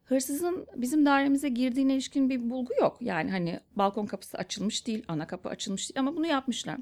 Hırsızın 0.04 0.68
bizim 0.76 1.06
dairemize 1.06 1.50
girdiğine 1.50 1.94
ilişkin 1.94 2.30
bir 2.30 2.50
bulgu 2.50 2.74
yok. 2.80 2.98
Yani 3.02 3.32
hani 3.32 3.60
balkon 3.76 4.06
kapısı 4.06 4.38
açılmış 4.38 4.88
değil, 4.88 5.06
ana 5.08 5.28
kapı 5.28 5.50
açılmış 5.50 5.90
değil 5.90 6.00
ama 6.00 6.16
bunu 6.16 6.28
yapmışlar. 6.28 6.78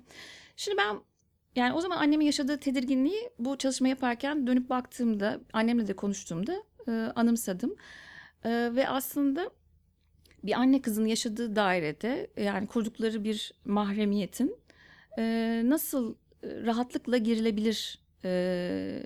Şimdi 0.55 0.77
ben 0.77 0.99
yani 1.55 1.73
o 1.73 1.81
zaman 1.81 1.97
annemin 1.97 2.25
yaşadığı 2.25 2.59
tedirginliği 2.59 3.29
bu 3.39 3.57
çalışma 3.57 3.87
yaparken 3.87 4.47
dönüp 4.47 4.69
baktığımda, 4.69 5.39
annemle 5.53 5.87
de 5.87 5.93
konuştuğumda 5.93 6.63
e, 6.87 6.91
anımsadım. 7.15 7.75
E, 8.45 8.49
ve 8.75 8.89
aslında 8.89 9.49
bir 10.43 10.53
anne 10.53 10.81
kızın 10.81 11.05
yaşadığı 11.05 11.55
dairede 11.55 12.27
yani 12.37 12.67
kurdukları 12.67 13.23
bir 13.23 13.53
mahremiyetin 13.65 14.57
e, 15.17 15.61
nasıl 15.65 16.15
e, 16.43 16.47
rahatlıkla 16.63 17.17
girilebilir 17.17 17.99
e, 18.25 19.03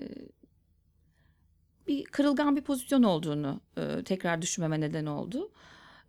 bir 1.86 2.04
kırılgan 2.04 2.56
bir 2.56 2.62
pozisyon 2.62 3.02
olduğunu 3.02 3.60
e, 3.78 4.04
tekrar 4.04 4.42
düşünmeme 4.42 4.80
neden 4.80 5.06
oldu. 5.06 5.52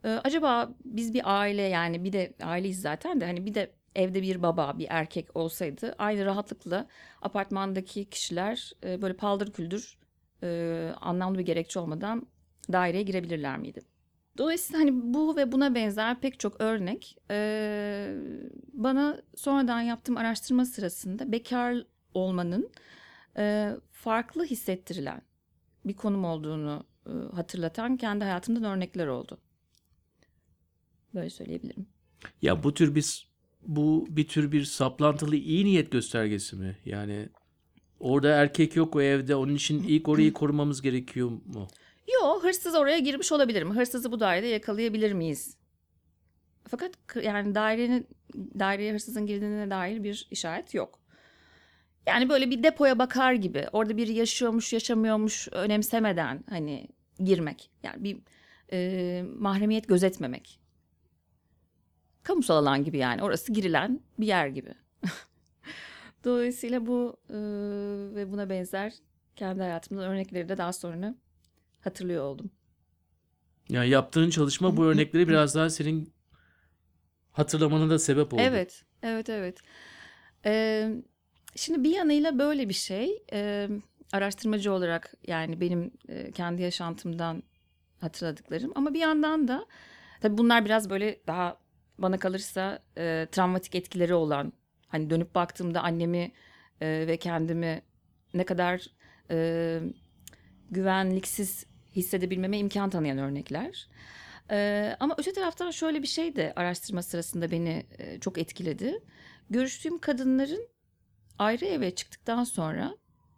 E, 0.04 0.10
acaba 0.10 0.74
biz 0.86 1.13
bir 1.13 1.22
aile 1.40 1.62
yani 1.62 2.04
bir 2.04 2.13
de 2.13 2.34
aileyiz 2.44 2.82
zaten 2.82 3.22
de 3.22 3.26
hani 3.26 3.46
bir 3.46 3.54
de 3.54 3.72
evde 3.96 4.22
bir 4.22 4.42
baba, 4.42 4.78
bir 4.78 4.88
erkek 4.90 5.36
olsaydı 5.36 5.96
aynı 5.98 6.26
rahatlıkla 6.26 6.88
apartmandaki 7.22 8.10
kişiler 8.10 8.72
e, 8.84 9.02
böyle 9.02 9.16
paldır 9.16 9.52
küldür 9.54 9.98
e, 10.44 10.92
anlamlı 11.02 11.38
bir 11.38 11.46
gerekçe 11.46 11.80
olmadan 11.80 12.28
daireye 12.71 13.03
girebilirler 13.03 13.58
miydi? 13.58 13.82
Dolayısıyla 14.38 14.82
hani 14.82 15.13
bu 15.13 15.36
ve 15.36 15.51
buna 15.51 15.75
benzer 15.75 16.19
pek 16.19 16.39
çok 16.39 16.62
örnek 16.62 17.17
e, 17.32 18.15
bana 18.73 19.21
sonradan 19.36 19.82
yaptığım 19.82 20.17
araştırma 20.17 20.65
sırasında 20.65 21.32
bekar 21.32 21.86
olmanın 22.13 22.69
e, 23.38 23.75
farklı 23.91 24.45
hissettirilen 24.45 25.21
bir 25.86 25.93
konum 25.93 26.25
olduğunu 26.25 26.84
e, 27.06 27.36
hatırlatan 27.36 27.97
kendi 27.97 28.23
hayatımdan 28.23 28.63
örnekler 28.63 29.08
oldu. 29.08 29.38
Böyle 31.13 31.30
söyleyebilirim. 31.30 31.88
Ya 32.41 32.63
bu 32.63 32.73
tür 32.73 32.95
bir 32.95 33.27
bu 33.67 34.08
bir 34.10 34.27
tür 34.27 34.51
bir 34.51 34.63
saplantılı 34.63 35.36
iyi 35.36 35.65
niyet 35.65 35.91
göstergesi 35.91 36.56
mi? 36.56 36.77
Yani 36.86 37.30
orada 37.99 38.30
erkek 38.30 38.75
yok 38.75 38.95
o 38.95 39.01
evde. 39.01 39.36
Onun 39.36 39.56
için 39.56 39.84
ilk 39.84 40.08
orayı 40.08 40.34
korumamız 40.34 40.82
gerekiyor 40.82 41.30
mu? 41.30 41.67
Yo 42.13 42.39
hırsız 42.41 42.76
oraya 42.76 43.00
girmiş 43.00 43.32
olabilir 43.32 43.63
mi? 43.63 43.74
Hırsızı 43.74 44.12
bu 44.12 44.20
dairede 44.20 44.48
yakalayabilir 44.48 45.13
miyiz? 45.13 45.58
Fakat 46.67 46.91
yani 47.24 47.56
dairenin 47.56 48.08
daireye 48.36 48.93
hırsızın 48.93 49.26
girdiğine 49.26 49.70
dair 49.70 50.04
bir 50.04 50.28
işaret 50.32 50.74
yok. 50.74 51.00
Yani 52.06 52.30
böyle 52.30 52.50
bir 52.50 52.63
depoya 52.63 53.00
bakar 53.00 53.34
gibi 53.34 53.67
orada 53.72 53.98
biri 53.98 54.13
yaşıyormuş 54.13 54.74
yaşamıyormuş 54.74 55.48
önemsemeden 55.52 56.43
hani 56.50 56.88
girmek. 57.20 57.70
Yani 57.84 58.04
bir 58.04 58.17
e, 58.72 59.24
mahremiyet 59.39 59.88
gözetmemek. 59.88 60.60
Kamusal 62.24 62.56
alan 62.56 62.84
gibi 62.84 62.98
yani 62.98 63.24
orası 63.24 63.54
girilen 63.54 64.00
bir 64.20 64.28
yer 64.28 64.48
gibi. 64.48 64.74
Dolayısıyla 66.24 66.86
bu 66.86 67.17
e, 67.30 67.38
ve 68.15 68.32
buna 68.32 68.50
benzer 68.50 68.93
kendi 69.36 69.62
hayatımda 69.62 70.10
örnekleri 70.10 70.50
de 70.50 70.58
daha 70.58 70.74
sonra 70.74 71.15
hatırlıyor 71.88 72.23
oldum. 72.23 72.52
Yani 73.69 73.89
yaptığın 73.89 74.30
çalışma 74.30 74.78
bu 74.78 74.86
örnekleri 74.86 75.28
biraz 75.28 75.56
daha 75.56 75.69
senin 75.69 76.13
hatırlamana 77.32 77.89
da 77.89 78.00
sebep 78.00 78.34
oldu. 78.34 78.41
Evet, 78.41 78.84
evet, 79.04 79.30
evet. 79.30 79.60
Ee, 80.45 80.91
şimdi 81.56 81.84
bir 81.84 81.89
yanıyla 81.89 82.39
böyle 82.39 82.69
bir 82.69 82.73
şey. 82.73 83.23
Ee, 83.34 83.69
araştırmacı 84.13 84.71
olarak 84.71 85.13
yani 85.28 85.62
benim 85.62 85.91
e, 86.10 86.32
kendi 86.32 86.62
yaşantımdan 86.62 87.43
hatırladıklarım. 88.02 88.71
Ama 88.76 88.93
bir 88.93 89.00
yandan 89.00 89.47
da 89.47 89.65
tabii 90.21 90.38
bunlar 90.38 90.65
biraz 90.65 90.89
böyle 90.89 91.19
daha 91.28 91.58
bana 91.97 92.17
kalırsa 92.19 92.80
e, 92.97 93.28
travmatik 93.32 93.76
etkileri 93.76 94.13
olan. 94.13 94.54
Hani 94.88 95.10
dönüp 95.10 95.36
baktığımda 95.36 95.82
annemi 95.82 96.32
e, 96.82 97.08
ve 97.08 97.17
kendimi 97.17 97.82
ne 98.34 98.43
kadar 98.43 98.88
e, 99.32 99.80
güvenliksiz 100.71 101.65
hissedebilmeme 101.97 102.57
imkan 102.57 102.89
tanıyan 102.89 103.17
örnekler. 103.17 103.88
Ee, 104.51 104.95
ama 104.99 105.15
öte 105.17 105.33
taraftan 105.33 105.71
şöyle 105.71 106.01
bir 106.01 106.07
şey 106.07 106.36
de 106.36 106.53
araştırma 106.55 107.03
sırasında 107.03 107.51
beni 107.51 107.86
e, 107.97 108.19
çok 108.19 108.38
etkiledi. 108.38 108.99
Görüştüğüm 109.49 109.99
kadınların 109.99 110.67
ayrı 111.39 111.65
eve 111.65 111.95
çıktıktan 111.95 112.43
sonra 112.43 112.97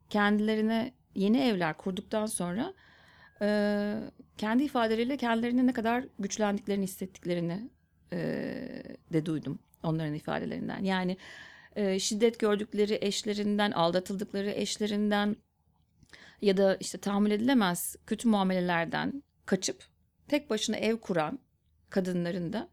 kendilerine 0.09 0.93
yeni 1.15 1.41
evler 1.41 1.77
kurduktan 1.77 2.25
sonra 2.25 2.73
e, 3.41 3.95
kendi 4.37 4.63
ifadeleriyle 4.63 5.17
kendilerine 5.17 5.67
ne 5.67 5.73
kadar 5.73 6.03
güçlendiklerini 6.19 6.83
hissettiklerini 6.83 7.69
e, 8.13 8.17
de 9.13 9.25
duydum 9.25 9.59
onların 9.83 10.13
ifadelerinden. 10.13 10.83
Yani 10.83 11.17
şiddet 11.99 12.39
gördükleri 12.39 12.97
eşlerinden, 13.01 13.71
aldatıldıkları 13.71 14.49
eşlerinden 14.49 15.35
ya 16.41 16.57
da 16.57 16.75
işte 16.75 16.97
tahammül 16.97 17.31
edilemez 17.31 17.95
kötü 18.07 18.27
muamelelerden 18.27 19.23
kaçıp 19.45 19.83
tek 20.27 20.49
başına 20.49 20.75
ev 20.75 20.97
kuran 20.97 21.39
kadınların 21.89 22.53
da 22.53 22.69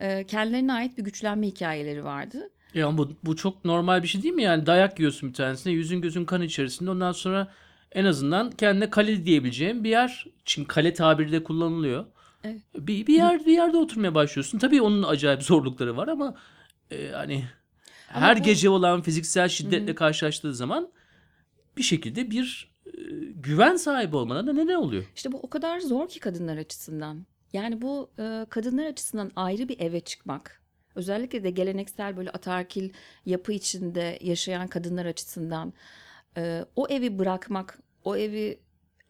e, 0.00 0.24
kendilerine 0.26 0.72
ait 0.72 0.98
bir 0.98 1.04
güçlenme 1.04 1.46
hikayeleri 1.46 2.04
vardı. 2.04 2.50
Ya 2.74 2.98
bu, 2.98 3.12
bu 3.24 3.36
çok 3.36 3.64
normal 3.64 4.02
bir 4.02 4.08
şey 4.08 4.22
değil 4.22 4.34
mi? 4.34 4.42
Yani 4.42 4.66
dayak 4.66 4.98
yiyorsun 4.98 5.28
bir 5.28 5.34
tanesine, 5.34 5.72
yüzün 5.72 6.00
gözün 6.00 6.24
kan 6.24 6.42
içerisinde. 6.42 6.90
Ondan 6.90 7.12
sonra 7.12 7.52
en 7.92 8.04
azından 8.04 8.50
kendine 8.50 8.90
kale 8.90 9.24
diyebileceğin 9.24 9.84
bir 9.84 9.90
yer. 9.90 10.26
Çünkü 10.44 10.68
kale 10.68 10.94
tabiri 10.94 11.32
de 11.32 11.44
kullanılıyor. 11.44 12.06
Evet. 12.44 12.60
Bir, 12.78 13.06
bir 13.06 13.14
yer 13.14 13.46
bir 13.46 13.52
yerde 13.52 13.76
oturmaya 13.76 14.14
başlıyorsun. 14.14 14.58
Tabii 14.58 14.82
onun 14.82 15.02
acayip 15.02 15.42
zorlukları 15.42 15.96
var 15.96 16.08
ama 16.08 16.34
e, 16.90 17.08
hani 17.10 17.44
Ama 18.14 18.26
her 18.26 18.38
bu- 18.38 18.42
gece 18.42 18.68
olan 18.68 19.02
fiziksel 19.02 19.48
şiddetle 19.48 19.94
karşılaştığı 19.94 20.54
zaman 20.54 20.88
bir 21.76 21.82
şekilde 21.82 22.30
bir 22.30 22.75
güven 23.34 23.76
sahibi 23.76 24.16
olmana 24.16 24.46
da 24.46 24.52
neden 24.52 24.74
oluyor. 24.74 25.04
İşte 25.16 25.32
bu 25.32 25.38
o 25.38 25.50
kadar 25.50 25.80
zor 25.80 26.08
ki 26.08 26.20
kadınlar 26.20 26.56
açısından. 26.56 27.26
Yani 27.52 27.82
bu 27.82 28.10
e, 28.18 28.46
kadınlar 28.50 28.86
açısından 28.86 29.30
ayrı 29.36 29.68
bir 29.68 29.80
eve 29.80 30.00
çıkmak. 30.00 30.62
Özellikle 30.94 31.44
de 31.44 31.50
geleneksel 31.50 32.16
böyle 32.16 32.30
atarkil 32.30 32.92
yapı 33.26 33.52
içinde 33.52 34.18
yaşayan 34.20 34.68
kadınlar 34.68 35.06
açısından 35.06 35.72
e, 36.36 36.64
o 36.76 36.86
evi 36.88 37.18
bırakmak, 37.18 37.78
o 38.04 38.16
evi 38.16 38.60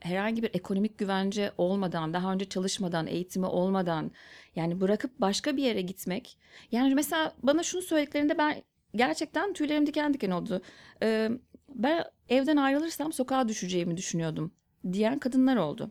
herhangi 0.01 0.43
bir 0.43 0.51
ekonomik 0.55 0.99
güvence 0.99 1.53
olmadan, 1.59 2.15
daha 2.15 2.33
önce 2.33 2.45
çalışmadan, 2.45 3.07
eğitimi 3.07 3.47
olmadan 3.47 4.11
yani 4.57 4.81
bırakıp 4.81 5.21
başka 5.21 5.57
bir 5.57 5.63
yere 5.63 5.81
gitmek. 5.81 6.39
Yani 6.73 6.95
mesela 6.95 7.33
bana 7.43 7.63
şunu 7.63 7.83
söylediklerinde 7.83 8.39
ben 8.39 8.63
gerçekten 8.95 9.53
tüylerim 9.53 9.87
diken 9.87 10.15
diken 10.15 10.31
oldu. 10.31 10.63
E, 11.03 11.31
ben 11.77 12.05
evden 12.29 12.57
ayrılırsam 12.57 13.13
sokağa 13.13 13.49
düşeceğimi 13.49 13.97
düşünüyordum 13.97 14.53
diyen 14.93 15.19
kadınlar 15.19 15.57
oldu. 15.57 15.91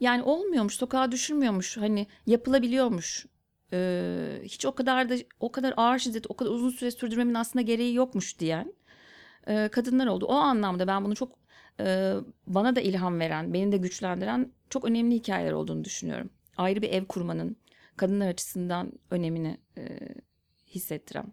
Yani 0.00 0.22
olmuyormuş, 0.22 0.74
sokağa 0.74 1.12
düşürmüyormuş, 1.12 1.76
hani 1.76 2.06
yapılabiliyormuş. 2.26 3.26
Ee, 3.72 4.40
hiç 4.42 4.66
o 4.66 4.74
kadar 4.74 5.08
da 5.08 5.14
o 5.40 5.52
kadar 5.52 5.74
ağır 5.76 5.98
şiddet, 5.98 6.30
o 6.30 6.36
kadar 6.36 6.50
uzun 6.50 6.70
süre 6.70 6.90
sürdürmemin 6.90 7.34
aslında 7.34 7.62
gereği 7.62 7.94
yokmuş 7.94 8.38
diyen 8.38 8.74
e, 9.48 9.68
kadınlar 9.68 10.06
oldu. 10.06 10.26
O 10.26 10.34
anlamda 10.34 10.86
ben 10.86 11.04
bunu 11.04 11.14
çok 11.14 11.38
e, 11.80 12.14
bana 12.46 12.76
da 12.76 12.80
ilham 12.80 13.20
veren, 13.20 13.54
beni 13.54 13.72
de 13.72 13.76
güçlendiren 13.76 14.52
çok 14.70 14.84
önemli 14.84 15.14
hikayeler 15.14 15.52
olduğunu 15.52 15.84
düşünüyorum. 15.84 16.30
Ayrı 16.56 16.82
bir 16.82 16.90
ev 16.90 17.04
kurmanın 17.04 17.56
kadınlar 17.96 18.28
açısından 18.28 18.92
önemini 19.10 19.58
e, 19.78 19.98
hissettiren. 20.66 21.32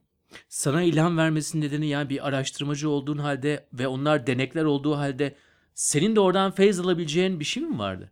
Sana 0.50 0.84
ilham 0.84 1.17
vermesinin 1.17 1.65
nedeni 1.65 1.88
yani 1.88 2.10
bir 2.10 2.28
araştırmacı 2.28 2.89
olduğun 2.89 3.17
halde 3.17 3.67
ve 3.74 3.88
onlar 3.88 4.28
denekler 4.28 4.63
olduğu 4.63 4.98
halde 4.98 5.36
senin 5.74 6.15
de 6.15 6.20
oradan 6.20 6.52
feyz 6.52 6.80
alabileceğin 6.80 7.39
bir 7.39 7.46
şey 7.46 7.63
mi 7.63 7.80
vardı? 7.80 8.12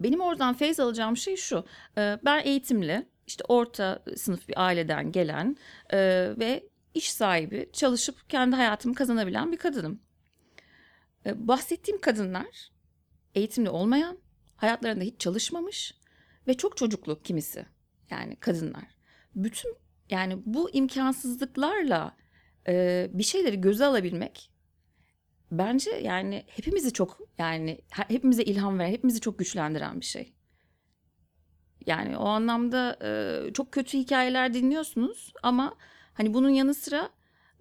Benim 0.00 0.20
oradan 0.20 0.54
feyz 0.54 0.80
alacağım 0.80 1.16
şey 1.16 1.36
şu. 1.36 1.64
e, 1.98 2.18
Ben 2.24 2.42
eğitimli, 2.44 3.08
işte 3.26 3.44
orta 3.48 4.02
sınıf 4.16 4.48
bir 4.48 4.64
aileden 4.66 5.12
gelen 5.12 5.56
e, 5.90 5.98
ve 6.38 6.68
iş 6.94 7.12
sahibi, 7.12 7.70
çalışıp 7.72 8.30
kendi 8.30 8.56
hayatımı 8.56 8.94
kazanabilen 8.94 9.52
bir 9.52 9.56
kadınım. 9.56 10.00
E, 11.26 11.48
Bahsettiğim 11.48 12.00
kadınlar 12.00 12.70
eğitimli 13.34 13.70
olmayan, 13.70 14.18
hayatlarında 14.56 15.04
hiç 15.04 15.20
çalışmamış 15.20 15.94
ve 16.46 16.54
çok 16.54 16.76
çocuklu 16.76 17.22
kimisi. 17.22 17.66
Yani 18.10 18.36
kadınlar. 18.36 18.84
Bütün 19.34 19.76
yani 20.10 20.38
bu 20.46 20.70
imkansızlıklarla 20.70 22.16
e, 22.68 23.06
bir 23.12 23.22
şeyleri 23.22 23.60
göze 23.60 23.84
alabilmek 23.84 24.50
bence 25.52 25.90
yani 25.90 26.44
hepimizi 26.46 26.92
çok 26.92 27.18
yani 27.38 27.80
he- 27.90 28.14
hepimize 28.14 28.42
ilham 28.42 28.78
veren, 28.78 28.90
hepimizi 28.90 29.20
çok 29.20 29.38
güçlendiren 29.38 30.00
bir 30.00 30.04
şey. 30.04 30.32
Yani 31.86 32.16
o 32.16 32.24
anlamda 32.24 32.98
e, 33.02 33.52
çok 33.52 33.72
kötü 33.72 33.98
hikayeler 33.98 34.54
dinliyorsunuz 34.54 35.32
ama 35.42 35.76
hani 36.14 36.34
bunun 36.34 36.48
yanı 36.48 36.74
sıra 36.74 37.10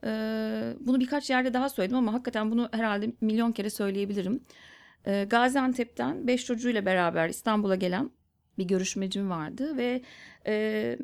e, 0.04 0.10
bunu 0.80 1.00
birkaç 1.00 1.30
yerde 1.30 1.54
daha 1.54 1.70
söyledim 1.70 1.98
ama 1.98 2.14
hakikaten 2.14 2.52
bunu 2.52 2.70
herhalde 2.72 3.12
milyon 3.22 3.52
kere 3.52 3.70
söyleyebilirim. 3.70 4.44
E, 5.06 5.24
Gaziantep'ten 5.30 6.28
beş 6.28 6.46
çocuğuyla 6.46 6.86
beraber 6.86 7.30
İstanbul'a 7.30 7.76
gelen 7.76 8.12
bir 8.58 8.66
görüşmecim 8.66 9.30
vardı 9.30 9.78
ve 9.78 10.02
e, 10.48 10.98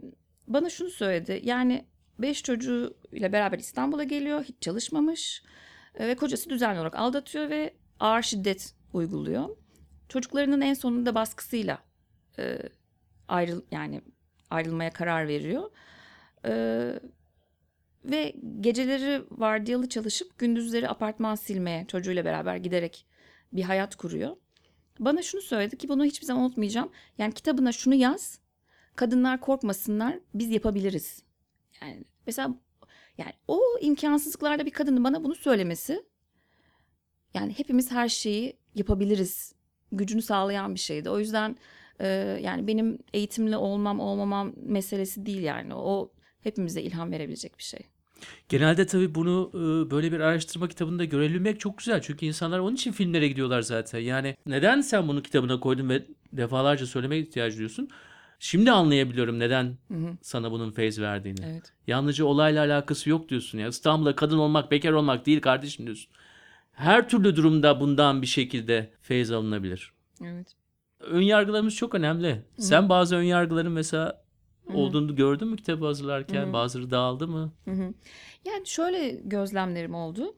bana 0.47 0.69
şunu 0.69 0.89
söyledi. 0.89 1.41
Yani 1.43 1.85
beş 2.19 2.43
çocuğuyla 2.43 3.31
beraber 3.33 3.59
İstanbul'a 3.59 4.03
geliyor, 4.03 4.43
hiç 4.43 4.55
çalışmamış 4.61 5.43
e, 5.95 6.07
ve 6.07 6.15
kocası 6.15 6.49
düzenli 6.49 6.79
olarak 6.79 6.95
aldatıyor 6.95 7.49
ve 7.49 7.73
ağır 7.99 8.21
şiddet 8.21 8.75
uyguluyor. 8.93 9.49
Çocuklarının 10.09 10.61
en 10.61 10.73
sonunda 10.73 11.15
baskısıyla 11.15 11.79
e, 12.39 12.59
ayrıl 13.27 13.61
yani 13.71 14.01
ayrılmaya 14.49 14.89
karar 14.89 15.27
veriyor. 15.27 15.71
E, 16.45 16.53
ve 18.05 18.35
geceleri 18.59 19.23
vardiyalı 19.31 19.89
çalışıp 19.89 20.37
gündüzleri 20.37 20.89
apartman 20.89 21.35
silmeye 21.35 21.85
çocuğuyla 21.87 22.25
beraber 22.25 22.57
giderek 22.57 23.05
bir 23.53 23.63
hayat 23.63 23.95
kuruyor. 23.95 24.35
Bana 24.99 25.21
şunu 25.21 25.41
söyledi 25.41 25.77
ki 25.77 25.89
bunu 25.89 26.05
hiçbir 26.05 26.25
zaman 26.25 26.43
unutmayacağım. 26.43 26.91
Yani 27.17 27.33
kitabına 27.33 27.71
şunu 27.71 27.95
yaz. 27.95 28.39
Kadınlar 28.95 29.41
korkmasınlar. 29.41 30.19
Biz 30.33 30.49
yapabiliriz. 30.49 31.23
Yani 31.81 32.03
mesela 32.27 32.55
yani 33.17 33.33
o 33.47 33.61
imkansızlıklarda 33.81 34.65
bir 34.65 34.71
kadının 34.71 35.03
bana 35.03 35.23
bunu 35.23 35.35
söylemesi 35.35 36.03
yani 37.33 37.53
hepimiz 37.57 37.91
her 37.91 38.09
şeyi 38.09 38.57
yapabiliriz 38.75 39.55
gücünü 39.91 40.21
sağlayan 40.21 40.75
bir 40.75 40.79
şeydi. 40.79 41.09
O 41.09 41.19
yüzden 41.19 41.57
e, 41.99 42.07
yani 42.43 42.67
benim 42.67 42.97
eğitimli 43.13 43.57
olmam 43.57 43.99
olmamam 43.99 44.53
meselesi 44.55 45.25
değil 45.25 45.41
yani. 45.41 45.75
O 45.75 46.11
hepimize 46.41 46.81
ilham 46.81 47.11
verebilecek 47.11 47.57
bir 47.57 47.63
şey. 47.63 47.79
Genelde 48.49 48.85
tabii 48.85 49.15
bunu 49.15 49.51
e, 49.53 49.91
böyle 49.91 50.11
bir 50.11 50.19
araştırma 50.19 50.67
kitabında 50.67 51.05
görebilmek 51.05 51.59
çok 51.59 51.77
güzel. 51.77 52.01
Çünkü 52.01 52.25
insanlar 52.25 52.59
onun 52.59 52.75
için 52.75 52.91
filmlere 52.91 53.27
gidiyorlar 53.27 53.61
zaten. 53.61 53.99
Yani 53.99 54.35
neden 54.45 54.81
sen 54.81 55.07
bunu 55.07 55.23
kitabına 55.23 55.59
koydun 55.59 55.89
ve 55.89 56.05
defalarca 56.33 56.85
söylemeye 56.85 57.21
ihtiyaç 57.21 57.53
duyuyorsun? 57.53 57.89
Şimdi 58.43 58.71
anlayabiliyorum 58.71 59.39
neden 59.39 59.77
sana 60.21 60.51
bunun 60.51 60.71
feyz 60.71 61.01
verdiğini. 61.01 61.39
Evet. 61.45 61.73
Yalnızca 61.87 62.25
olayla 62.25 62.65
alakası 62.65 63.09
yok 63.09 63.29
diyorsun 63.29 63.57
ya. 63.57 63.67
İstanbul'da 63.67 64.15
kadın 64.15 64.37
olmak, 64.37 64.71
bekar 64.71 64.91
olmak 64.91 65.25
değil 65.25 65.41
kardeşim 65.41 65.85
diyorsun. 65.85 66.11
Her 66.71 67.09
türlü 67.09 67.35
durumda 67.35 67.79
bundan 67.79 68.21
bir 68.21 68.27
şekilde 68.27 68.91
feyz 69.01 69.31
alınabilir. 69.31 69.93
Evet. 70.23 70.47
Ön 70.99 71.21
yargılarımız 71.21 71.75
çok 71.75 71.95
önemli. 71.95 72.41
Sen 72.57 72.89
bazı 72.89 73.15
ön 73.15 73.23
yargıların 73.23 73.71
mesela 73.71 74.23
olduğunu 74.73 75.15
gördün 75.15 75.47
mü 75.47 75.57
kitabı 75.57 75.85
hazırlarken? 75.85 76.53
Bazıları 76.53 76.91
dağıldı 76.91 77.27
mı? 77.27 77.53
Yani 78.45 78.65
şöyle 78.65 79.09
gözlemlerim 79.09 79.95
oldu. 79.95 80.35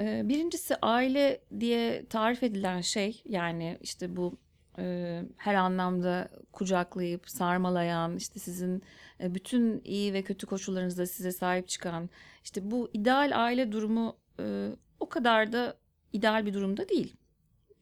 Ee, 0.00 0.22
Birincisi 0.24 0.76
aile 0.82 1.40
diye 1.60 2.06
tarif 2.06 2.42
edilen 2.42 2.80
şey 2.80 3.22
yani 3.28 3.78
işte 3.82 4.16
bu 4.16 4.38
e, 4.78 5.22
her 5.36 5.54
anlamda 5.54 6.28
kucaklayıp 6.52 7.30
sarmalayan 7.30 8.16
işte 8.16 8.40
sizin 8.40 8.82
e, 9.20 9.34
bütün 9.34 9.80
iyi 9.84 10.12
ve 10.12 10.22
kötü 10.22 10.46
koşullarınızda 10.46 11.06
size 11.06 11.32
sahip 11.32 11.68
çıkan 11.68 12.10
işte 12.44 12.70
bu 12.70 12.90
ideal 12.92 13.32
aile 13.34 13.72
durumu 13.72 14.16
e, 14.40 14.70
o 15.00 15.08
kadar 15.08 15.52
da 15.52 15.76
ideal 16.12 16.46
bir 16.46 16.54
durumda 16.54 16.88
değil. 16.88 17.16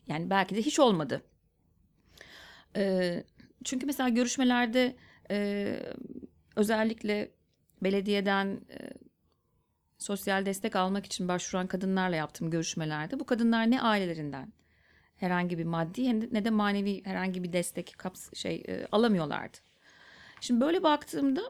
Yani 0.07 0.31
belki 0.31 0.57
de 0.57 0.63
hiç 0.63 0.79
olmadı. 0.79 1.23
E, 2.77 3.25
Çünkü 3.65 3.87
mesela 3.87 4.09
görüşmelerde 4.09 4.97
e, 5.31 5.79
özellikle 6.57 7.31
belediyeden 7.83 8.47
e, 8.71 8.91
sosyal 9.99 10.47
destek 10.47 10.77
almak 10.77 11.07
için 11.07 11.29
başvuran 11.29 11.67
kadınlarla 11.67 12.17
yaptığım 12.17 12.51
görüşmelerde 12.51 13.21
bu 13.21 13.27
kadınlar 13.27 13.71
ne 13.71 13.83
ailelerinden 13.83 14.53
herhangi 15.23 15.59
bir 15.59 15.65
maddi 15.65 16.09
hem 16.09 16.21
de- 16.23 16.29
ne 16.33 16.45
de 16.45 16.51
manevi 16.51 17.05
herhangi 17.05 17.43
bir 17.43 17.53
destek 17.53 17.95
kaps 17.99 18.33
şey 18.35 18.63
e, 18.69 18.87
alamıyorlardı. 18.93 19.59
Şimdi 20.41 20.61
böyle 20.61 20.83
baktığımda 20.83 21.43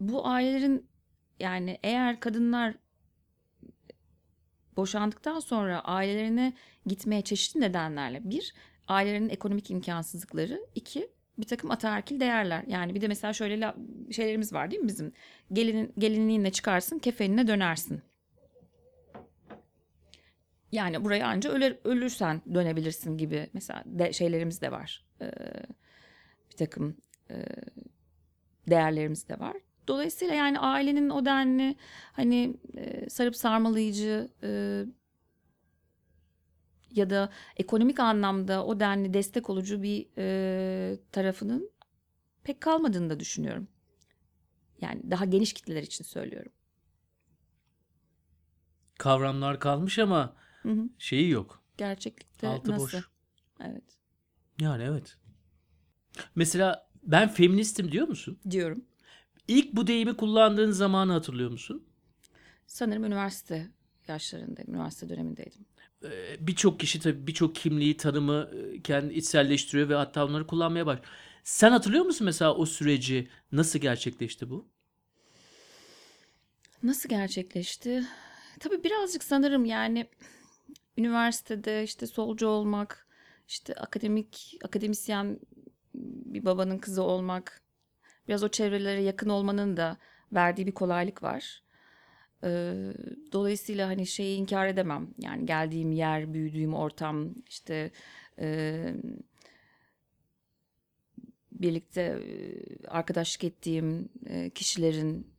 bu 0.00 0.26
ailelerin 0.26 0.86
yani 1.40 1.78
eğer 1.82 2.20
kadınlar 2.20 2.74
boşandıktan 4.76 5.40
sonra 5.40 5.80
ailelerine 5.80 6.52
gitmeye 6.86 7.22
çeşitli 7.22 7.60
nedenlerle 7.60 8.30
bir 8.30 8.54
ailelerinin 8.88 9.28
ekonomik 9.28 9.70
imkansızlıkları 9.70 10.60
iki 10.74 11.10
bir 11.38 11.46
takım 11.46 11.70
ataerkil 11.70 12.20
değerler 12.20 12.64
yani 12.66 12.94
bir 12.94 13.00
de 13.00 13.08
mesela 13.08 13.32
şöyle 13.32 13.74
şeylerimiz 14.10 14.52
var 14.52 14.70
değil 14.70 14.82
mi 14.82 14.88
bizim 14.88 15.12
gelinin 15.52 15.92
gelinliğinle 15.98 16.52
çıkarsın 16.52 16.98
kefenine 16.98 17.46
dönersin. 17.46 18.02
Yani 20.74 21.04
buraya 21.04 21.26
anca 21.26 21.50
ölür, 21.50 21.76
ölürsen 21.84 22.42
dönebilirsin 22.54 23.16
gibi 23.18 23.50
mesela 23.52 23.82
de, 23.86 24.12
şeylerimiz 24.12 24.62
de 24.62 24.72
var. 24.72 25.04
Ee, 25.20 25.30
bir 26.50 26.56
takım 26.56 26.96
e, 27.30 27.44
değerlerimiz 28.68 29.28
de 29.28 29.38
var. 29.38 29.56
Dolayısıyla 29.88 30.34
yani 30.34 30.58
ailenin 30.58 31.10
o 31.10 31.24
denli 31.24 31.76
hani 32.12 32.56
e, 32.76 33.10
sarıp 33.10 33.36
sarmalayıcı 33.36 34.30
e, 34.42 34.82
ya 36.90 37.10
da 37.10 37.30
ekonomik 37.56 38.00
anlamda 38.00 38.64
o 38.66 38.80
denli 38.80 39.14
destek 39.14 39.50
olucu 39.50 39.82
bir 39.82 40.06
e, 40.18 40.98
tarafının 41.12 41.70
pek 42.44 42.60
kalmadığını 42.60 43.10
da 43.10 43.20
düşünüyorum. 43.20 43.68
Yani 44.80 45.10
daha 45.10 45.24
geniş 45.24 45.52
kitleler 45.52 45.82
için 45.82 46.04
söylüyorum. 46.04 46.52
Kavramlar 48.98 49.60
kalmış 49.60 49.98
ama 49.98 50.43
Hı 50.64 50.68
hı. 50.72 50.88
şeyi 50.98 51.30
yok. 51.30 51.62
Gerçeklikte 51.78 52.48
Altı 52.48 52.72
nasıl? 52.72 52.98
boş. 52.98 53.08
Evet 53.60 53.98
Yani 54.60 54.82
evet. 54.82 55.16
Mesela 56.34 56.88
ben 57.02 57.28
feministim 57.28 57.92
diyor 57.92 58.08
musun? 58.08 58.38
diyorum. 58.50 58.84
İlk 59.48 59.72
bu 59.72 59.86
deyimi 59.86 60.16
kullandığın 60.16 60.70
zamanı 60.70 61.12
hatırlıyor 61.12 61.50
musun? 61.50 61.86
Sanırım 62.66 63.04
üniversite 63.04 63.68
yaşlarındaydım, 64.08 64.74
üniversite 64.74 65.08
dönemindeydim. 65.08 65.66
Ee, 66.04 66.36
Birçok 66.46 66.80
kişi 66.80 67.00
tabii 67.00 67.26
birçok 67.26 67.54
kimliği, 67.54 67.96
tanımı 67.96 68.50
e, 68.74 68.82
kendi 68.82 69.14
içselleştiriyor 69.14 69.88
ve 69.88 69.94
hatta 69.94 70.26
onları 70.26 70.46
kullanmaya 70.46 70.86
başlıyor. 70.86 71.08
Sen 71.44 71.70
hatırlıyor 71.70 72.04
musun 72.04 72.24
mesela 72.24 72.54
o 72.54 72.66
süreci? 72.66 73.28
Nasıl 73.52 73.78
gerçekleşti 73.78 74.50
bu? 74.50 74.68
Nasıl 76.82 77.08
gerçekleşti? 77.08 78.04
Tabii 78.60 78.84
birazcık 78.84 79.24
sanırım 79.24 79.64
yani 79.64 80.06
üniversitede 80.96 81.82
işte 81.82 82.06
solcu 82.06 82.46
olmak, 82.46 83.06
işte 83.48 83.74
akademik, 83.74 84.58
akademisyen 84.64 85.38
bir 86.24 86.44
babanın 86.44 86.78
kızı 86.78 87.02
olmak, 87.02 87.62
biraz 88.28 88.42
o 88.42 88.48
çevrelere 88.48 89.02
yakın 89.02 89.28
olmanın 89.28 89.76
da 89.76 89.96
verdiği 90.32 90.66
bir 90.66 90.72
kolaylık 90.72 91.22
var. 91.22 91.62
Ee, 92.44 92.92
dolayısıyla 93.32 93.88
hani 93.88 94.06
şeyi 94.06 94.38
inkar 94.38 94.66
edemem. 94.66 95.14
Yani 95.18 95.46
geldiğim 95.46 95.92
yer, 95.92 96.34
büyüdüğüm 96.34 96.74
ortam, 96.74 97.34
işte 97.48 97.90
birlikte 101.52 102.18
arkadaşlık 102.88 103.44
ettiğim 103.44 104.08
kişilerin 104.54 105.34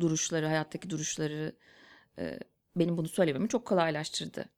duruşları, 0.00 0.46
hayattaki 0.46 0.90
duruşları 0.90 1.52
benim 2.76 2.96
bunu 2.96 3.08
söylememi 3.08 3.48
çok 3.48 3.64
kolaylaştırdı. 3.64 4.48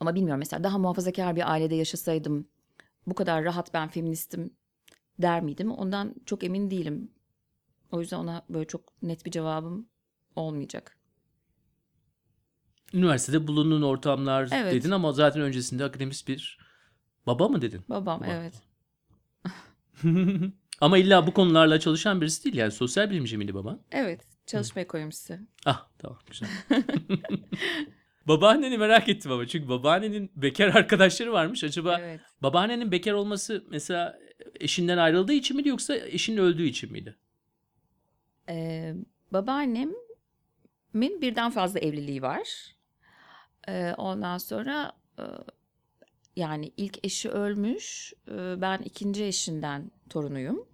Ama 0.00 0.14
bilmiyorum 0.14 0.38
mesela 0.38 0.64
daha 0.64 0.78
muhafazakar 0.78 1.36
bir 1.36 1.52
ailede 1.52 1.74
yaşasaydım 1.74 2.48
bu 3.06 3.14
kadar 3.14 3.44
rahat 3.44 3.74
ben 3.74 3.88
feministim 3.88 4.50
der 5.18 5.40
miydim? 5.42 5.70
Ondan 5.70 6.14
çok 6.26 6.44
emin 6.44 6.70
değilim. 6.70 7.10
O 7.92 8.00
yüzden 8.00 8.18
ona 8.18 8.42
böyle 8.50 8.66
çok 8.66 9.02
net 9.02 9.26
bir 9.26 9.30
cevabım 9.30 9.88
olmayacak. 10.36 10.98
Üniversitede 12.94 13.46
bulunduğun 13.46 13.82
ortamlar 13.82 14.48
Evet. 14.52 14.72
dedin 14.72 14.90
ama 14.90 15.12
zaten 15.12 15.42
öncesinde 15.42 15.84
akademist 15.84 16.28
bir 16.28 16.58
baba 17.26 17.48
mı 17.48 17.62
dedin? 17.62 17.82
Babam 17.88 18.20
Baba. 18.20 18.30
evet. 18.32 18.54
Ama 20.80 20.98
illa 20.98 21.26
bu 21.26 21.32
konularla 21.34 21.80
çalışan 21.80 22.20
birisi 22.20 22.44
değil 22.44 22.56
yani 22.56 22.72
sosyal 22.72 23.10
bilimci 23.10 23.36
miydi 23.36 23.54
baban? 23.54 23.80
Evet 23.90 24.20
çalışma 24.46 24.80
ekonomisi. 24.80 25.40
Ah 25.66 25.88
tamam 25.98 26.18
güzel. 26.30 26.48
Babaanneni 28.28 28.78
merak 28.78 29.08
ettim 29.08 29.32
ama 29.32 29.46
çünkü 29.46 29.68
babaannenin 29.68 30.30
bekar 30.36 30.68
arkadaşları 30.74 31.32
varmış. 31.32 31.64
Acaba 31.64 31.98
Evet. 32.00 32.20
babaannenin 32.42 32.92
bekar 32.92 33.12
olması 33.12 33.64
mesela 33.70 34.18
eşinden 34.60 34.98
ayrıldığı 34.98 35.32
için 35.32 35.56
miydi 35.56 35.68
yoksa 35.68 35.96
eşinin 35.96 36.36
öldüğü 36.36 36.64
için 36.66 36.92
miydi? 36.92 37.16
Ee, 38.48 38.94
babaannemin 39.32 39.96
birden 40.94 41.50
fazla 41.50 41.80
evliliği 41.80 42.22
var. 42.22 42.48
Ee, 43.68 43.94
ondan 43.98 44.38
sonra 44.38 44.92
e, 45.18 45.24
yani 46.36 46.72
ilk 46.76 47.04
eşi 47.06 47.30
ölmüş. 47.30 48.12
Ee, 48.28 48.60
ben 48.60 48.78
ikinci 48.78 49.24
eşinden 49.24 49.90
torunuyum. 50.10 50.66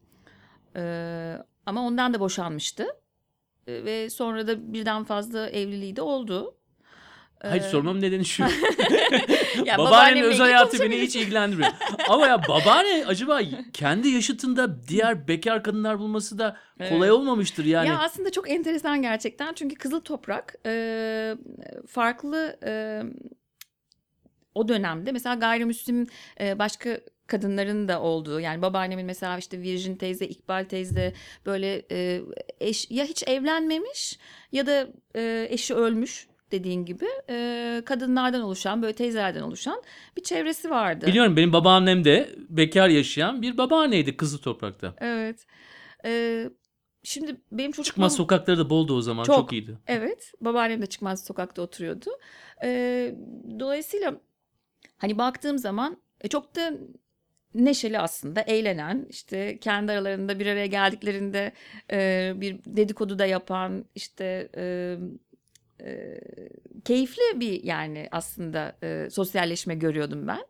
Ee, 0.76 1.38
ama 1.66 1.86
ondan 1.86 2.14
da 2.14 2.20
boşanmıştı. 2.20 2.86
Ee, 3.66 3.84
ve 3.84 4.10
sonra 4.10 4.46
da 4.46 4.72
birden 4.72 5.04
fazla 5.04 5.48
evliliği 5.50 5.96
de 5.96 6.02
oldu. 6.02 6.56
Hayır 7.48 7.62
Ee, 7.62 7.68
sormamın 7.68 8.00
nedeni 8.00 8.24
şu. 8.24 8.42
ya 9.64 9.78
Babaannenin 9.78 10.22
özel 10.22 10.46
hayatı 10.46 10.80
beni 10.80 11.00
hiç 11.00 11.16
ilgilendirmiyor. 11.16 11.70
Ama 12.08 12.26
ya 12.26 12.42
babaanne 12.48 13.04
acaba 13.06 13.40
kendi 13.72 14.08
yaşıtında 14.08 14.88
diğer 14.88 15.28
bekar 15.28 15.62
kadınlar 15.62 15.98
bulması 15.98 16.38
da 16.38 16.56
kolay 16.88 17.08
Evet. 17.08 17.18
olmamıştır 17.18 17.64
yani. 17.64 17.88
Ya 17.88 17.98
aslında 17.98 18.32
çok 18.32 18.50
enteresan 18.50 19.02
gerçekten 19.02 19.54
çünkü 19.54 19.74
Kızıl 19.74 20.00
Toprak 20.00 20.54
e, 20.66 21.36
farklı 21.86 22.58
e, 22.66 23.02
o 24.54 24.68
dönemde 24.68 25.12
mesela 25.12 25.34
gayrimüslim 25.34 26.06
e, 26.40 26.58
başka 26.58 27.00
kadınların 27.26 27.88
da 27.88 28.00
olduğu 28.00 28.40
yani 28.40 28.62
babaannemin 28.62 29.06
mesela 29.06 29.38
işte 29.38 29.60
Virjin 29.60 29.96
teyze, 29.96 30.26
İkbal 30.26 30.64
teyze 30.64 31.12
böyle 31.46 31.82
e, 31.90 32.22
eş 32.60 32.90
ya 32.90 33.04
hiç 33.04 33.28
evlenmemiş 33.28 34.18
ya 34.52 34.66
da 34.66 34.86
e, 35.16 35.46
eşi 35.50 35.74
ölmüş 35.74 36.26
dediğin 36.54 36.84
gibi 36.84 37.06
e, 37.30 37.82
kadınlardan 37.84 38.42
oluşan 38.42 38.82
böyle 38.82 38.92
teyzelerden 38.92 39.42
oluşan 39.42 39.82
bir 40.16 40.22
çevresi 40.22 40.70
vardı. 40.70 41.06
Biliyorum 41.06 41.36
benim 41.36 41.52
babaannem 41.52 42.04
de 42.04 42.30
bekar 42.48 42.88
yaşayan 42.88 43.42
bir 43.42 43.58
babaanneydi 43.58 44.16
Kızıl 44.16 44.38
Toprak'ta. 44.38 44.94
Evet. 44.98 45.46
E, 46.04 46.44
şimdi 47.02 47.36
benim 47.52 47.70
çocukluğum... 47.70 47.84
Çıkmaz 47.84 48.16
sokakları 48.16 48.58
da 48.58 48.70
boldu 48.70 48.96
o 48.96 49.00
zaman 49.00 49.24
çok, 49.24 49.36
Çok. 49.36 49.52
iyiydi. 49.52 49.78
Evet, 49.86 50.32
babaannem 50.40 50.82
de 50.82 50.86
çıkmaz 50.86 51.24
sokakta 51.24 51.62
oturuyordu. 51.62 52.10
Ee, 52.64 53.14
dolayısıyla 53.60 54.20
hani 54.98 55.18
baktığım 55.18 55.58
zaman 55.58 55.96
e, 56.20 56.28
çok 56.28 56.56
da 56.56 56.72
neşeli 57.54 57.98
aslında, 57.98 58.40
eğlenen, 58.40 59.06
işte 59.10 59.58
kendi 59.58 59.92
aralarında 59.92 60.38
bir 60.38 60.46
araya 60.46 60.66
geldiklerinde 60.66 61.52
e, 61.92 62.32
bir 62.36 62.58
dedikodu 62.66 63.18
da 63.18 63.26
yapan, 63.26 63.84
işte 63.94 64.48
e, 64.56 64.96
e, 65.80 66.20
keyifli 66.84 67.40
bir 67.40 67.64
yani 67.64 68.08
aslında 68.12 68.76
e, 68.82 69.08
sosyalleşme 69.10 69.74
görüyordum 69.74 70.28
ben. 70.28 70.44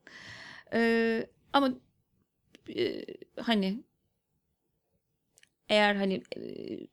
E, 0.75 1.27
ama 1.53 1.71
e, 2.77 3.05
hani 3.41 3.83
eğer 5.69 5.95
hani 5.95 6.23
e, 6.37 6.41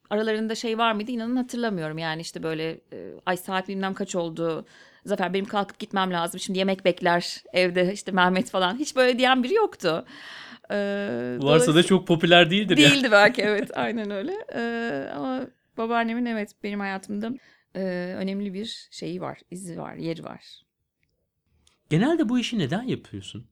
aralarında 0.09 0.55
şey 0.55 0.77
var 0.77 0.93
mıydı 0.93 1.11
inanın 1.11 1.36
hatırlamıyorum. 1.36 1.97
Yani 1.97 2.21
işte 2.21 2.43
böyle 2.43 2.71
e, 2.71 3.13
ay 3.25 3.38
saat 3.38 3.67
bilmem 3.67 3.93
kaç 3.93 4.15
oldu. 4.15 4.65
Zafer 5.05 5.34
benim 5.34 5.45
kalkıp 5.45 5.79
gitmem 5.79 6.11
lazım. 6.11 6.39
Şimdi 6.39 6.59
yemek 6.59 6.86
bekler 6.86 7.43
evde 7.53 7.93
işte 7.93 8.11
Mehmet 8.11 8.49
falan. 8.49 8.77
Hiç 8.79 8.95
böyle 8.95 9.17
diyen 9.17 9.43
biri 9.43 9.53
yoktu. 9.53 10.05
E, 10.71 10.75
Varsa 11.41 11.75
da 11.75 11.84
çok 11.84 12.07
popüler 12.07 12.49
değildir 12.49 12.77
ya. 12.77 12.89
Değildi 12.89 13.11
belki 13.11 13.41
evet 13.41 13.77
aynen 13.77 14.11
öyle. 14.11 14.34
Ee, 14.55 15.09
ama 15.15 15.41
babaannemin 15.77 16.25
evet 16.25 16.51
benim 16.63 16.79
hayatımda 16.79 17.32
e, 17.76 17.80
önemli 18.17 18.53
bir 18.53 18.88
şeyi 18.91 19.22
var, 19.22 19.39
izi 19.51 19.78
var, 19.78 19.95
yeri 19.95 20.24
var. 20.24 20.43
Genelde 21.89 22.30
bu 22.30 22.39
işi 22.39 22.59
neden 22.59 22.84
yapıyorsun? 22.84 23.47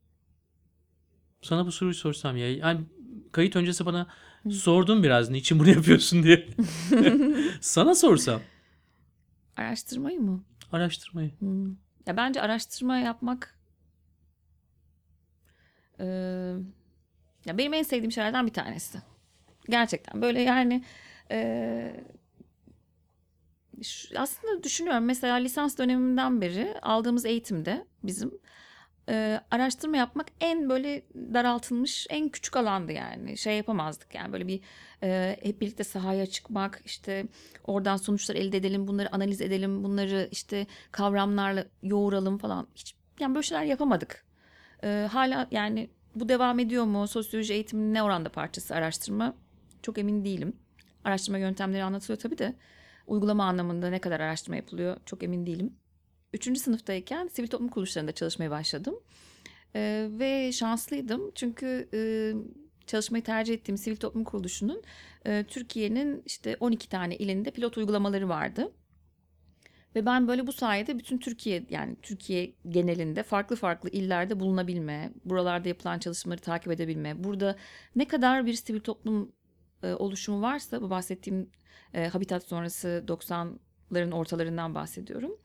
Sana 1.42 1.66
bu 1.66 1.72
soruyu 1.72 1.94
sorsam 1.96 2.38
ya. 2.38 2.56
Yani 2.56 2.82
kayıt 3.32 3.56
öncesi 3.56 3.86
bana 3.86 4.08
sordun 4.52 5.04
biraz 5.04 5.30
niçin 5.30 5.60
bunu 5.60 5.70
yapıyorsun 5.70 6.24
diye. 6.24 6.48
Sana 7.62 7.96
sorsam 7.96 8.42
Araştırmayı 9.58 10.20
mı? 10.20 10.44
araştırmayı. 10.72 11.32
Hmm. 11.40 11.70
Ya 12.06 12.18
bence 12.18 12.42
araştırma 12.42 12.98
yapmak 12.98 13.60
e, 16.00 16.06
ya 17.46 17.58
benim 17.58 17.74
en 17.74 17.84
sevdiğim 17.84 18.12
şeylerden 18.12 18.48
bir 18.48 18.54
tanesi. 18.54 18.98
Gerçekten 19.70 20.22
böyle 20.22 20.42
yani 20.42 20.84
e, 21.32 22.06
aslında 24.18 24.64
düşünüyorum. 24.64 25.06
Mesela 25.06 25.36
lisans 25.36 25.78
dönemimden 25.78 26.42
beri 26.42 26.76
aldığımız 26.82 27.26
eğitimde 27.26 27.86
bizim 28.04 28.32
e, 29.10 29.42
araştırma 29.52 29.98
yapmak 29.98 30.28
en 30.42 30.70
böyle 30.70 31.04
daraltılmış 31.16 32.08
en 32.10 32.30
küçük 32.30 32.58
alandı 32.58 32.92
yani. 32.92 33.38
Şey 33.38 33.58
yapamazdık 33.58 34.16
yani. 34.16 34.34
Böyle 34.34 34.48
bir 34.48 34.62
e, 35.04 35.38
hep 35.44 35.62
birlikte 35.62 35.84
sahaya 35.84 36.26
çıkmak 36.26 36.82
işte 36.86 37.26
oradan 37.64 37.98
sonuçlar 37.98 38.36
elde 38.36 38.58
edelim 38.58 38.88
bunları 38.88 39.16
analiz 39.16 39.42
edelim 39.42 39.84
bunları 39.84 40.30
işte 40.32 40.68
kavramlarla 40.92 41.66
yoğuralım 41.84 42.38
falan. 42.38 42.68
Hiç 42.76 42.96
yani 43.20 43.36
böyle 43.36 43.48
şeyler 43.48 43.64
yapamadık. 43.64 44.26
E, 44.84 45.08
hala 45.12 45.48
yani 45.52 45.90
bu 46.16 46.30
devam 46.30 46.60
ediyor 46.60 46.84
mu? 46.84 47.08
Sosyoloji 47.08 47.54
eğitiminin 47.54 47.94
ne 47.94 48.04
oranda 48.04 48.30
parçası 48.30 48.76
araştırma? 48.76 49.36
Çok 49.82 49.98
emin 49.98 50.26
değilim. 50.26 50.56
Araştırma 51.04 51.38
yöntemleri 51.38 51.84
anlatılıyor 51.84 52.20
tabii 52.20 52.38
de 52.38 52.56
uygulama 53.10 53.44
anlamında 53.44 53.90
ne 53.90 54.00
kadar 54.00 54.20
araştırma 54.20 54.56
yapılıyor 54.56 54.98
çok 55.06 55.24
emin 55.24 55.46
değilim. 55.46 55.74
Üçüncü 56.34 56.60
sınıftayken 56.60 57.28
sivil 57.28 57.48
toplum 57.48 57.70
kuruluşlarında 57.70 58.12
çalışmaya 58.12 58.52
başladım. 58.52 58.96
Ee, 59.76 60.08
ve 60.12 60.52
şanslıydım 60.52 61.32
çünkü 61.36 61.90
e, 61.94 62.00
çalışmayı 62.88 63.24
tercih 63.24 63.54
ettiğim 63.54 63.78
sivil 63.78 63.96
toplum 63.96 64.24
kuruluşunun 64.24 64.84
e, 65.26 65.46
Türkiye'nin 65.48 66.24
işte 66.26 66.58
12 66.60 66.90
tane 66.90 67.16
ilinde 67.16 67.52
pilot 67.52 67.78
uygulamaları 67.78 68.30
vardı. 68.30 68.72
Ve 69.96 70.06
ben 70.06 70.28
böyle 70.28 70.48
bu 70.48 70.52
sayede 70.52 71.00
bütün 71.00 71.18
Türkiye 71.18 71.66
yani 71.70 71.96
Türkiye 72.02 72.54
genelinde 72.70 73.24
farklı 73.24 73.56
farklı 73.56 73.90
illerde 73.90 74.40
bulunabilme, 74.40 75.12
buralarda 75.26 75.70
yapılan 75.70 76.00
çalışmaları 76.00 76.42
takip 76.42 76.72
edebilme, 76.72 77.24
burada 77.24 77.56
ne 77.96 78.08
kadar 78.08 78.46
bir 78.46 78.54
sivil 78.54 78.80
toplum 78.80 79.32
e, 79.84 79.94
oluşumu 79.94 80.42
varsa 80.42 80.82
bu 80.82 80.90
bahsettiğim 80.90 81.50
e, 81.94 82.08
Habitat 82.08 82.44
sonrası 82.44 83.04
90'ların 83.08 84.12
ortalarından 84.12 84.76
bahsediyorum. 84.76 85.38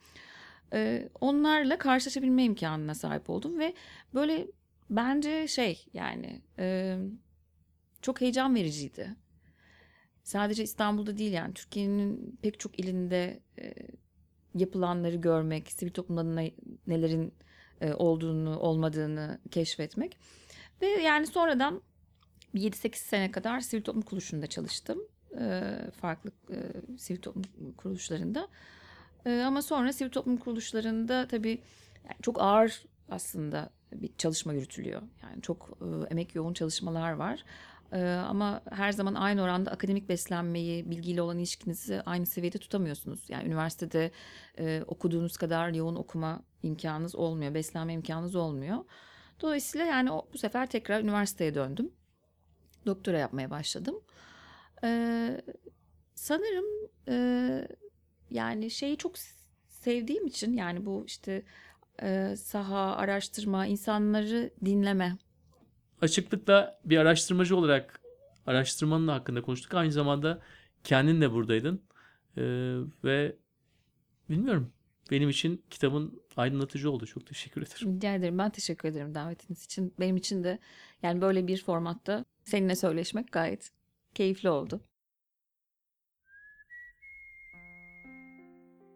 E, 0.73 1.09
onlarla 1.21 1.79
karşılaşabilme 1.79 2.45
imkanına 2.45 2.95
sahip 2.95 3.31
oldum 3.31 3.59
ve 3.59 3.75
böyle 4.15 4.47
bence 4.91 5.49
şey 5.49 5.87
yani 5.93 6.43
e, 6.59 6.97
çok 8.03 8.21
heyecan 8.21 8.55
vericiydi. 8.55 9.17
Sadece 10.23 10.63
İstanbul'da 10.63 11.19
değil 11.19 11.33
yani 11.33 11.55
Türkiye'nin 11.55 12.39
pek 12.43 12.61
çok 12.61 12.79
ilinde 12.79 13.41
e, 13.59 13.75
yapılanları 14.55 15.17
görmek, 15.17 15.73
sivil 15.73 15.93
toplumda 15.93 16.23
ne- 16.23 16.55
nelerin 16.87 17.35
e, 17.81 17.95
olduğunu, 17.95 18.59
olmadığını 18.59 19.39
keşfetmek. 19.51 20.19
Ve 20.83 20.87
yani 20.87 21.27
sonradan 21.27 21.83
7-8 22.55 22.97
sene 22.97 23.31
kadar 23.31 23.61
sivil 23.61 23.83
toplum 23.83 24.03
kuruluşunda 24.03 24.47
çalıştım. 24.47 24.99
E, 25.41 25.75
farklı 26.01 26.31
e, 26.51 26.57
sivil 26.99 27.21
toplum 27.21 27.73
kuruluşlarında. 27.77 28.49
E, 29.27 29.43
ama 29.43 29.63
sonra 29.63 29.93
sivil 29.93 30.11
toplum 30.11 30.37
kuruluşlarında 30.37 31.29
tabii 31.29 31.63
yani 32.05 32.17
çok 32.23 32.41
ağır 32.41 32.85
aslında 33.11 33.71
bir 33.93 34.11
çalışma 34.19 34.53
yürütülüyor. 34.53 35.03
Yani 35.23 35.43
çok 35.43 35.79
e, 35.81 36.11
emek 36.11 36.35
yoğun 36.35 36.55
çalışmalar 36.55 37.13
var. 37.13 37.45
E, 37.93 38.05
ama 38.05 38.61
her 38.71 38.93
zaman 38.93 39.15
aynı 39.15 39.43
oranda 39.43 39.71
akademik 39.71 40.09
beslenmeyi, 40.09 40.91
bilgiyle 40.91 41.23
olan 41.23 41.39
ilişkinizi 41.39 42.03
aynı 42.07 42.27
seviyede 42.27 42.59
tutamıyorsunuz. 42.59 43.21
Yani 43.29 43.49
üniversitede 43.49 44.11
e, 44.59 44.83
okuduğunuz 44.87 45.37
kadar 45.37 45.71
yoğun 45.71 45.97
okuma 45.97 46.43
imkanınız 46.63 47.15
olmuyor, 47.15 47.55
beslenme 47.55 47.93
imkanınız 47.93 48.35
olmuyor. 48.35 48.85
Dolayısıyla 49.41 49.87
yani 49.87 50.13
o, 50.13 50.29
bu 50.33 50.39
sefer 50.39 50.67
tekrar 50.67 51.01
üniversiteye 51.01 51.55
döndüm. 51.55 51.93
Doktora 52.87 53.19
yapmaya 53.19 53.51
başladım. 53.51 54.01
Ee, 54.85 55.41
sanırım 56.15 56.65
e, 57.09 57.69
yani 58.31 58.71
şeyi 58.71 58.97
çok 58.97 59.19
sevdiğim 59.69 60.27
için 60.27 60.53
yani 60.53 60.87
bu 60.87 61.05
işte 61.07 61.43
e, 62.03 62.35
saha, 62.37 62.97
araştırma, 62.97 63.67
insanları 63.67 64.51
dinleme. 64.65 65.17
Açıklıkla 66.01 66.81
bir 66.85 66.97
araştırmacı 66.99 67.57
olarak 67.57 68.01
araştırmanın 68.47 69.09
hakkında 69.09 69.43
konuştuk. 69.43 69.75
Aynı 69.75 69.93
zamanda 69.93 70.43
kendin 70.85 71.21
de 71.21 71.33
buradaydın. 71.33 71.83
Ee, 72.37 72.43
ve 73.05 73.37
bilmiyorum 74.31 74.73
benim 75.11 75.29
için 75.29 75.65
kitabın 75.71 76.23
aydınlatıcı 76.37 76.91
oldu. 76.91 77.07
Çok 77.07 77.27
teşekkür 77.27 77.63
ederim. 77.63 77.97
Rica 77.97 78.15
ederim. 78.15 78.39
Ben 78.39 78.51
teşekkür 78.51 78.89
ederim 78.89 79.15
davetiniz 79.15 79.65
için. 79.65 79.95
Benim 80.01 80.17
için 80.17 80.45
de 80.45 80.59
yani 81.03 81.21
böyle 81.21 81.47
bir 81.47 81.63
formatta 81.63 82.25
seninle 82.45 82.77
söyleşmek 82.77 83.33
gayet 83.33 83.71
keyifli 84.15 84.51
oldu. 84.51 84.81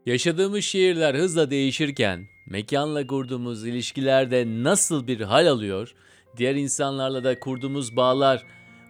Yaşadığımız 0.07 0.65
şehirler 0.65 1.15
hızla 1.15 1.51
değişirken 1.51 2.27
mekanla 2.47 3.07
kurduğumuz 3.07 3.67
ilişkilerde 3.67 4.45
nasıl 4.47 5.07
bir 5.07 5.21
hal 5.21 5.47
alıyor, 5.47 5.95
diğer 6.37 6.55
insanlarla 6.55 7.25
da 7.25 7.41
kurduğumuz 7.41 7.97
bağlar 7.97 8.47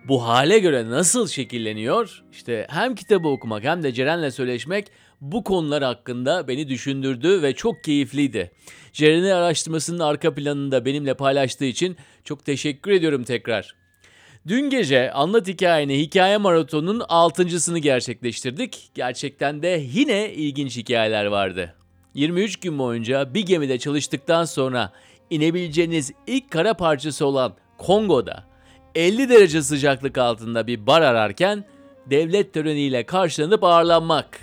bu 0.08 0.24
hale 0.24 0.58
göre 0.58 0.90
nasıl 0.90 1.28
şekilleniyor? 1.28 2.24
İşte 2.32 2.66
hem 2.70 2.94
kitabı 2.94 3.28
okumak 3.28 3.64
hem 3.64 3.82
de 3.82 3.92
Ceren'le 3.92 4.30
söyleşmek 4.30 4.86
bu 5.20 5.44
konular 5.44 5.82
hakkında 5.82 6.48
beni 6.48 6.68
düşündürdü 6.68 7.42
ve 7.42 7.54
çok 7.54 7.84
keyifliydi. 7.84 8.50
Ceren'in 8.92 9.30
araştırmasının 9.30 9.98
arka 9.98 10.34
planını 10.34 10.70
da 10.72 10.84
benimle 10.84 11.14
paylaştığı 11.14 11.64
için 11.64 11.96
çok 12.24 12.44
teşekkür 12.44 12.90
ediyorum 12.90 13.24
tekrar. 13.24 13.74
Dün 14.48 14.70
gece 14.70 15.12
Anlat 15.12 15.48
Hikayeni 15.48 15.98
Hikaye 15.98 16.36
Maratonu'nun 16.36 17.00
6.sını 17.00 17.78
gerçekleştirdik. 17.78 18.90
Gerçekten 18.94 19.62
de 19.62 19.82
yine 19.92 20.32
ilginç 20.32 20.76
hikayeler 20.76 21.24
vardı. 21.24 21.74
23 22.14 22.56
gün 22.56 22.78
boyunca 22.78 23.34
bir 23.34 23.46
gemide 23.46 23.78
çalıştıktan 23.78 24.44
sonra 24.44 24.92
inebileceğiniz 25.30 26.12
ilk 26.26 26.50
kara 26.50 26.74
parçası 26.74 27.26
olan 27.26 27.54
Kongo'da 27.78 28.44
50 28.94 29.28
derece 29.28 29.62
sıcaklık 29.62 30.18
altında 30.18 30.66
bir 30.66 30.86
bar 30.86 31.02
ararken 31.02 31.64
devlet 32.06 32.54
töreniyle 32.54 33.06
karşılanıp 33.06 33.64
ağırlanmak. 33.64 34.40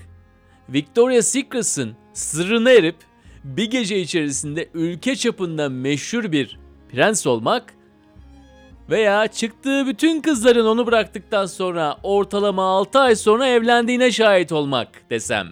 Victoria's 0.69 1.27
Secret'ın 1.27 1.95
sırrına 2.13 2.71
erip 2.71 2.97
bir 3.43 3.71
gece 3.71 3.99
içerisinde 3.99 4.69
ülke 4.73 5.15
çapında 5.15 5.69
meşhur 5.69 6.31
bir 6.31 6.59
prens 6.91 7.27
olmak 7.27 7.74
veya 8.89 9.27
çıktığı 9.27 9.87
bütün 9.87 10.21
kızların 10.21 10.65
onu 10.65 10.87
bıraktıktan 10.87 11.45
sonra 11.45 11.97
ortalama 12.03 12.63
6 12.63 12.99
ay 12.99 13.15
sonra 13.15 13.47
evlendiğine 13.47 14.11
şahit 14.11 14.51
olmak 14.51 14.87
desem. 15.09 15.47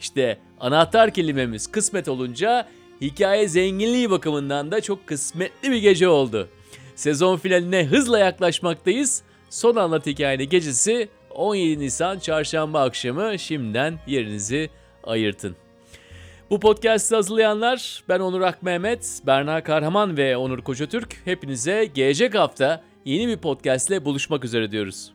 İşte 0.00 0.38
anahtar 0.60 1.10
kelimemiz 1.10 1.66
kısmet 1.66 2.08
olunca 2.08 2.66
hikaye 3.00 3.48
zenginliği 3.48 4.10
bakımından 4.10 4.70
da 4.70 4.80
çok 4.80 5.06
kısmetli 5.06 5.70
bir 5.70 5.76
gece 5.76 6.08
oldu. 6.08 6.48
Sezon 6.94 7.36
finaline 7.36 7.84
hızla 7.84 8.18
yaklaşmaktayız. 8.18 9.22
Son 9.50 9.76
anlat 9.76 10.06
hikayeni 10.06 10.48
gecesi 10.48 11.08
17 11.30 11.80
Nisan 11.80 12.18
çarşamba 12.18 12.82
akşamı 12.82 13.38
şimdiden 13.38 13.98
yerinizi 14.06 14.70
ayırtın. 15.04 15.56
Bu 16.50 16.60
podcast'ı 16.60 17.16
hazırlayanlar 17.16 18.04
ben 18.08 18.20
Onur 18.20 18.40
Akmehmet, 18.40 19.22
Berna 19.26 19.62
Karhaman 19.62 20.16
ve 20.16 20.36
Onur 20.36 20.62
Koçatürk. 20.62 21.16
Hepinize 21.24 21.84
gelecek 21.94 22.34
hafta 22.34 22.82
yeni 23.04 23.28
bir 23.28 23.36
podcast 23.36 23.90
ile 23.90 24.04
buluşmak 24.04 24.44
üzere 24.44 24.70
diyoruz. 24.70 25.12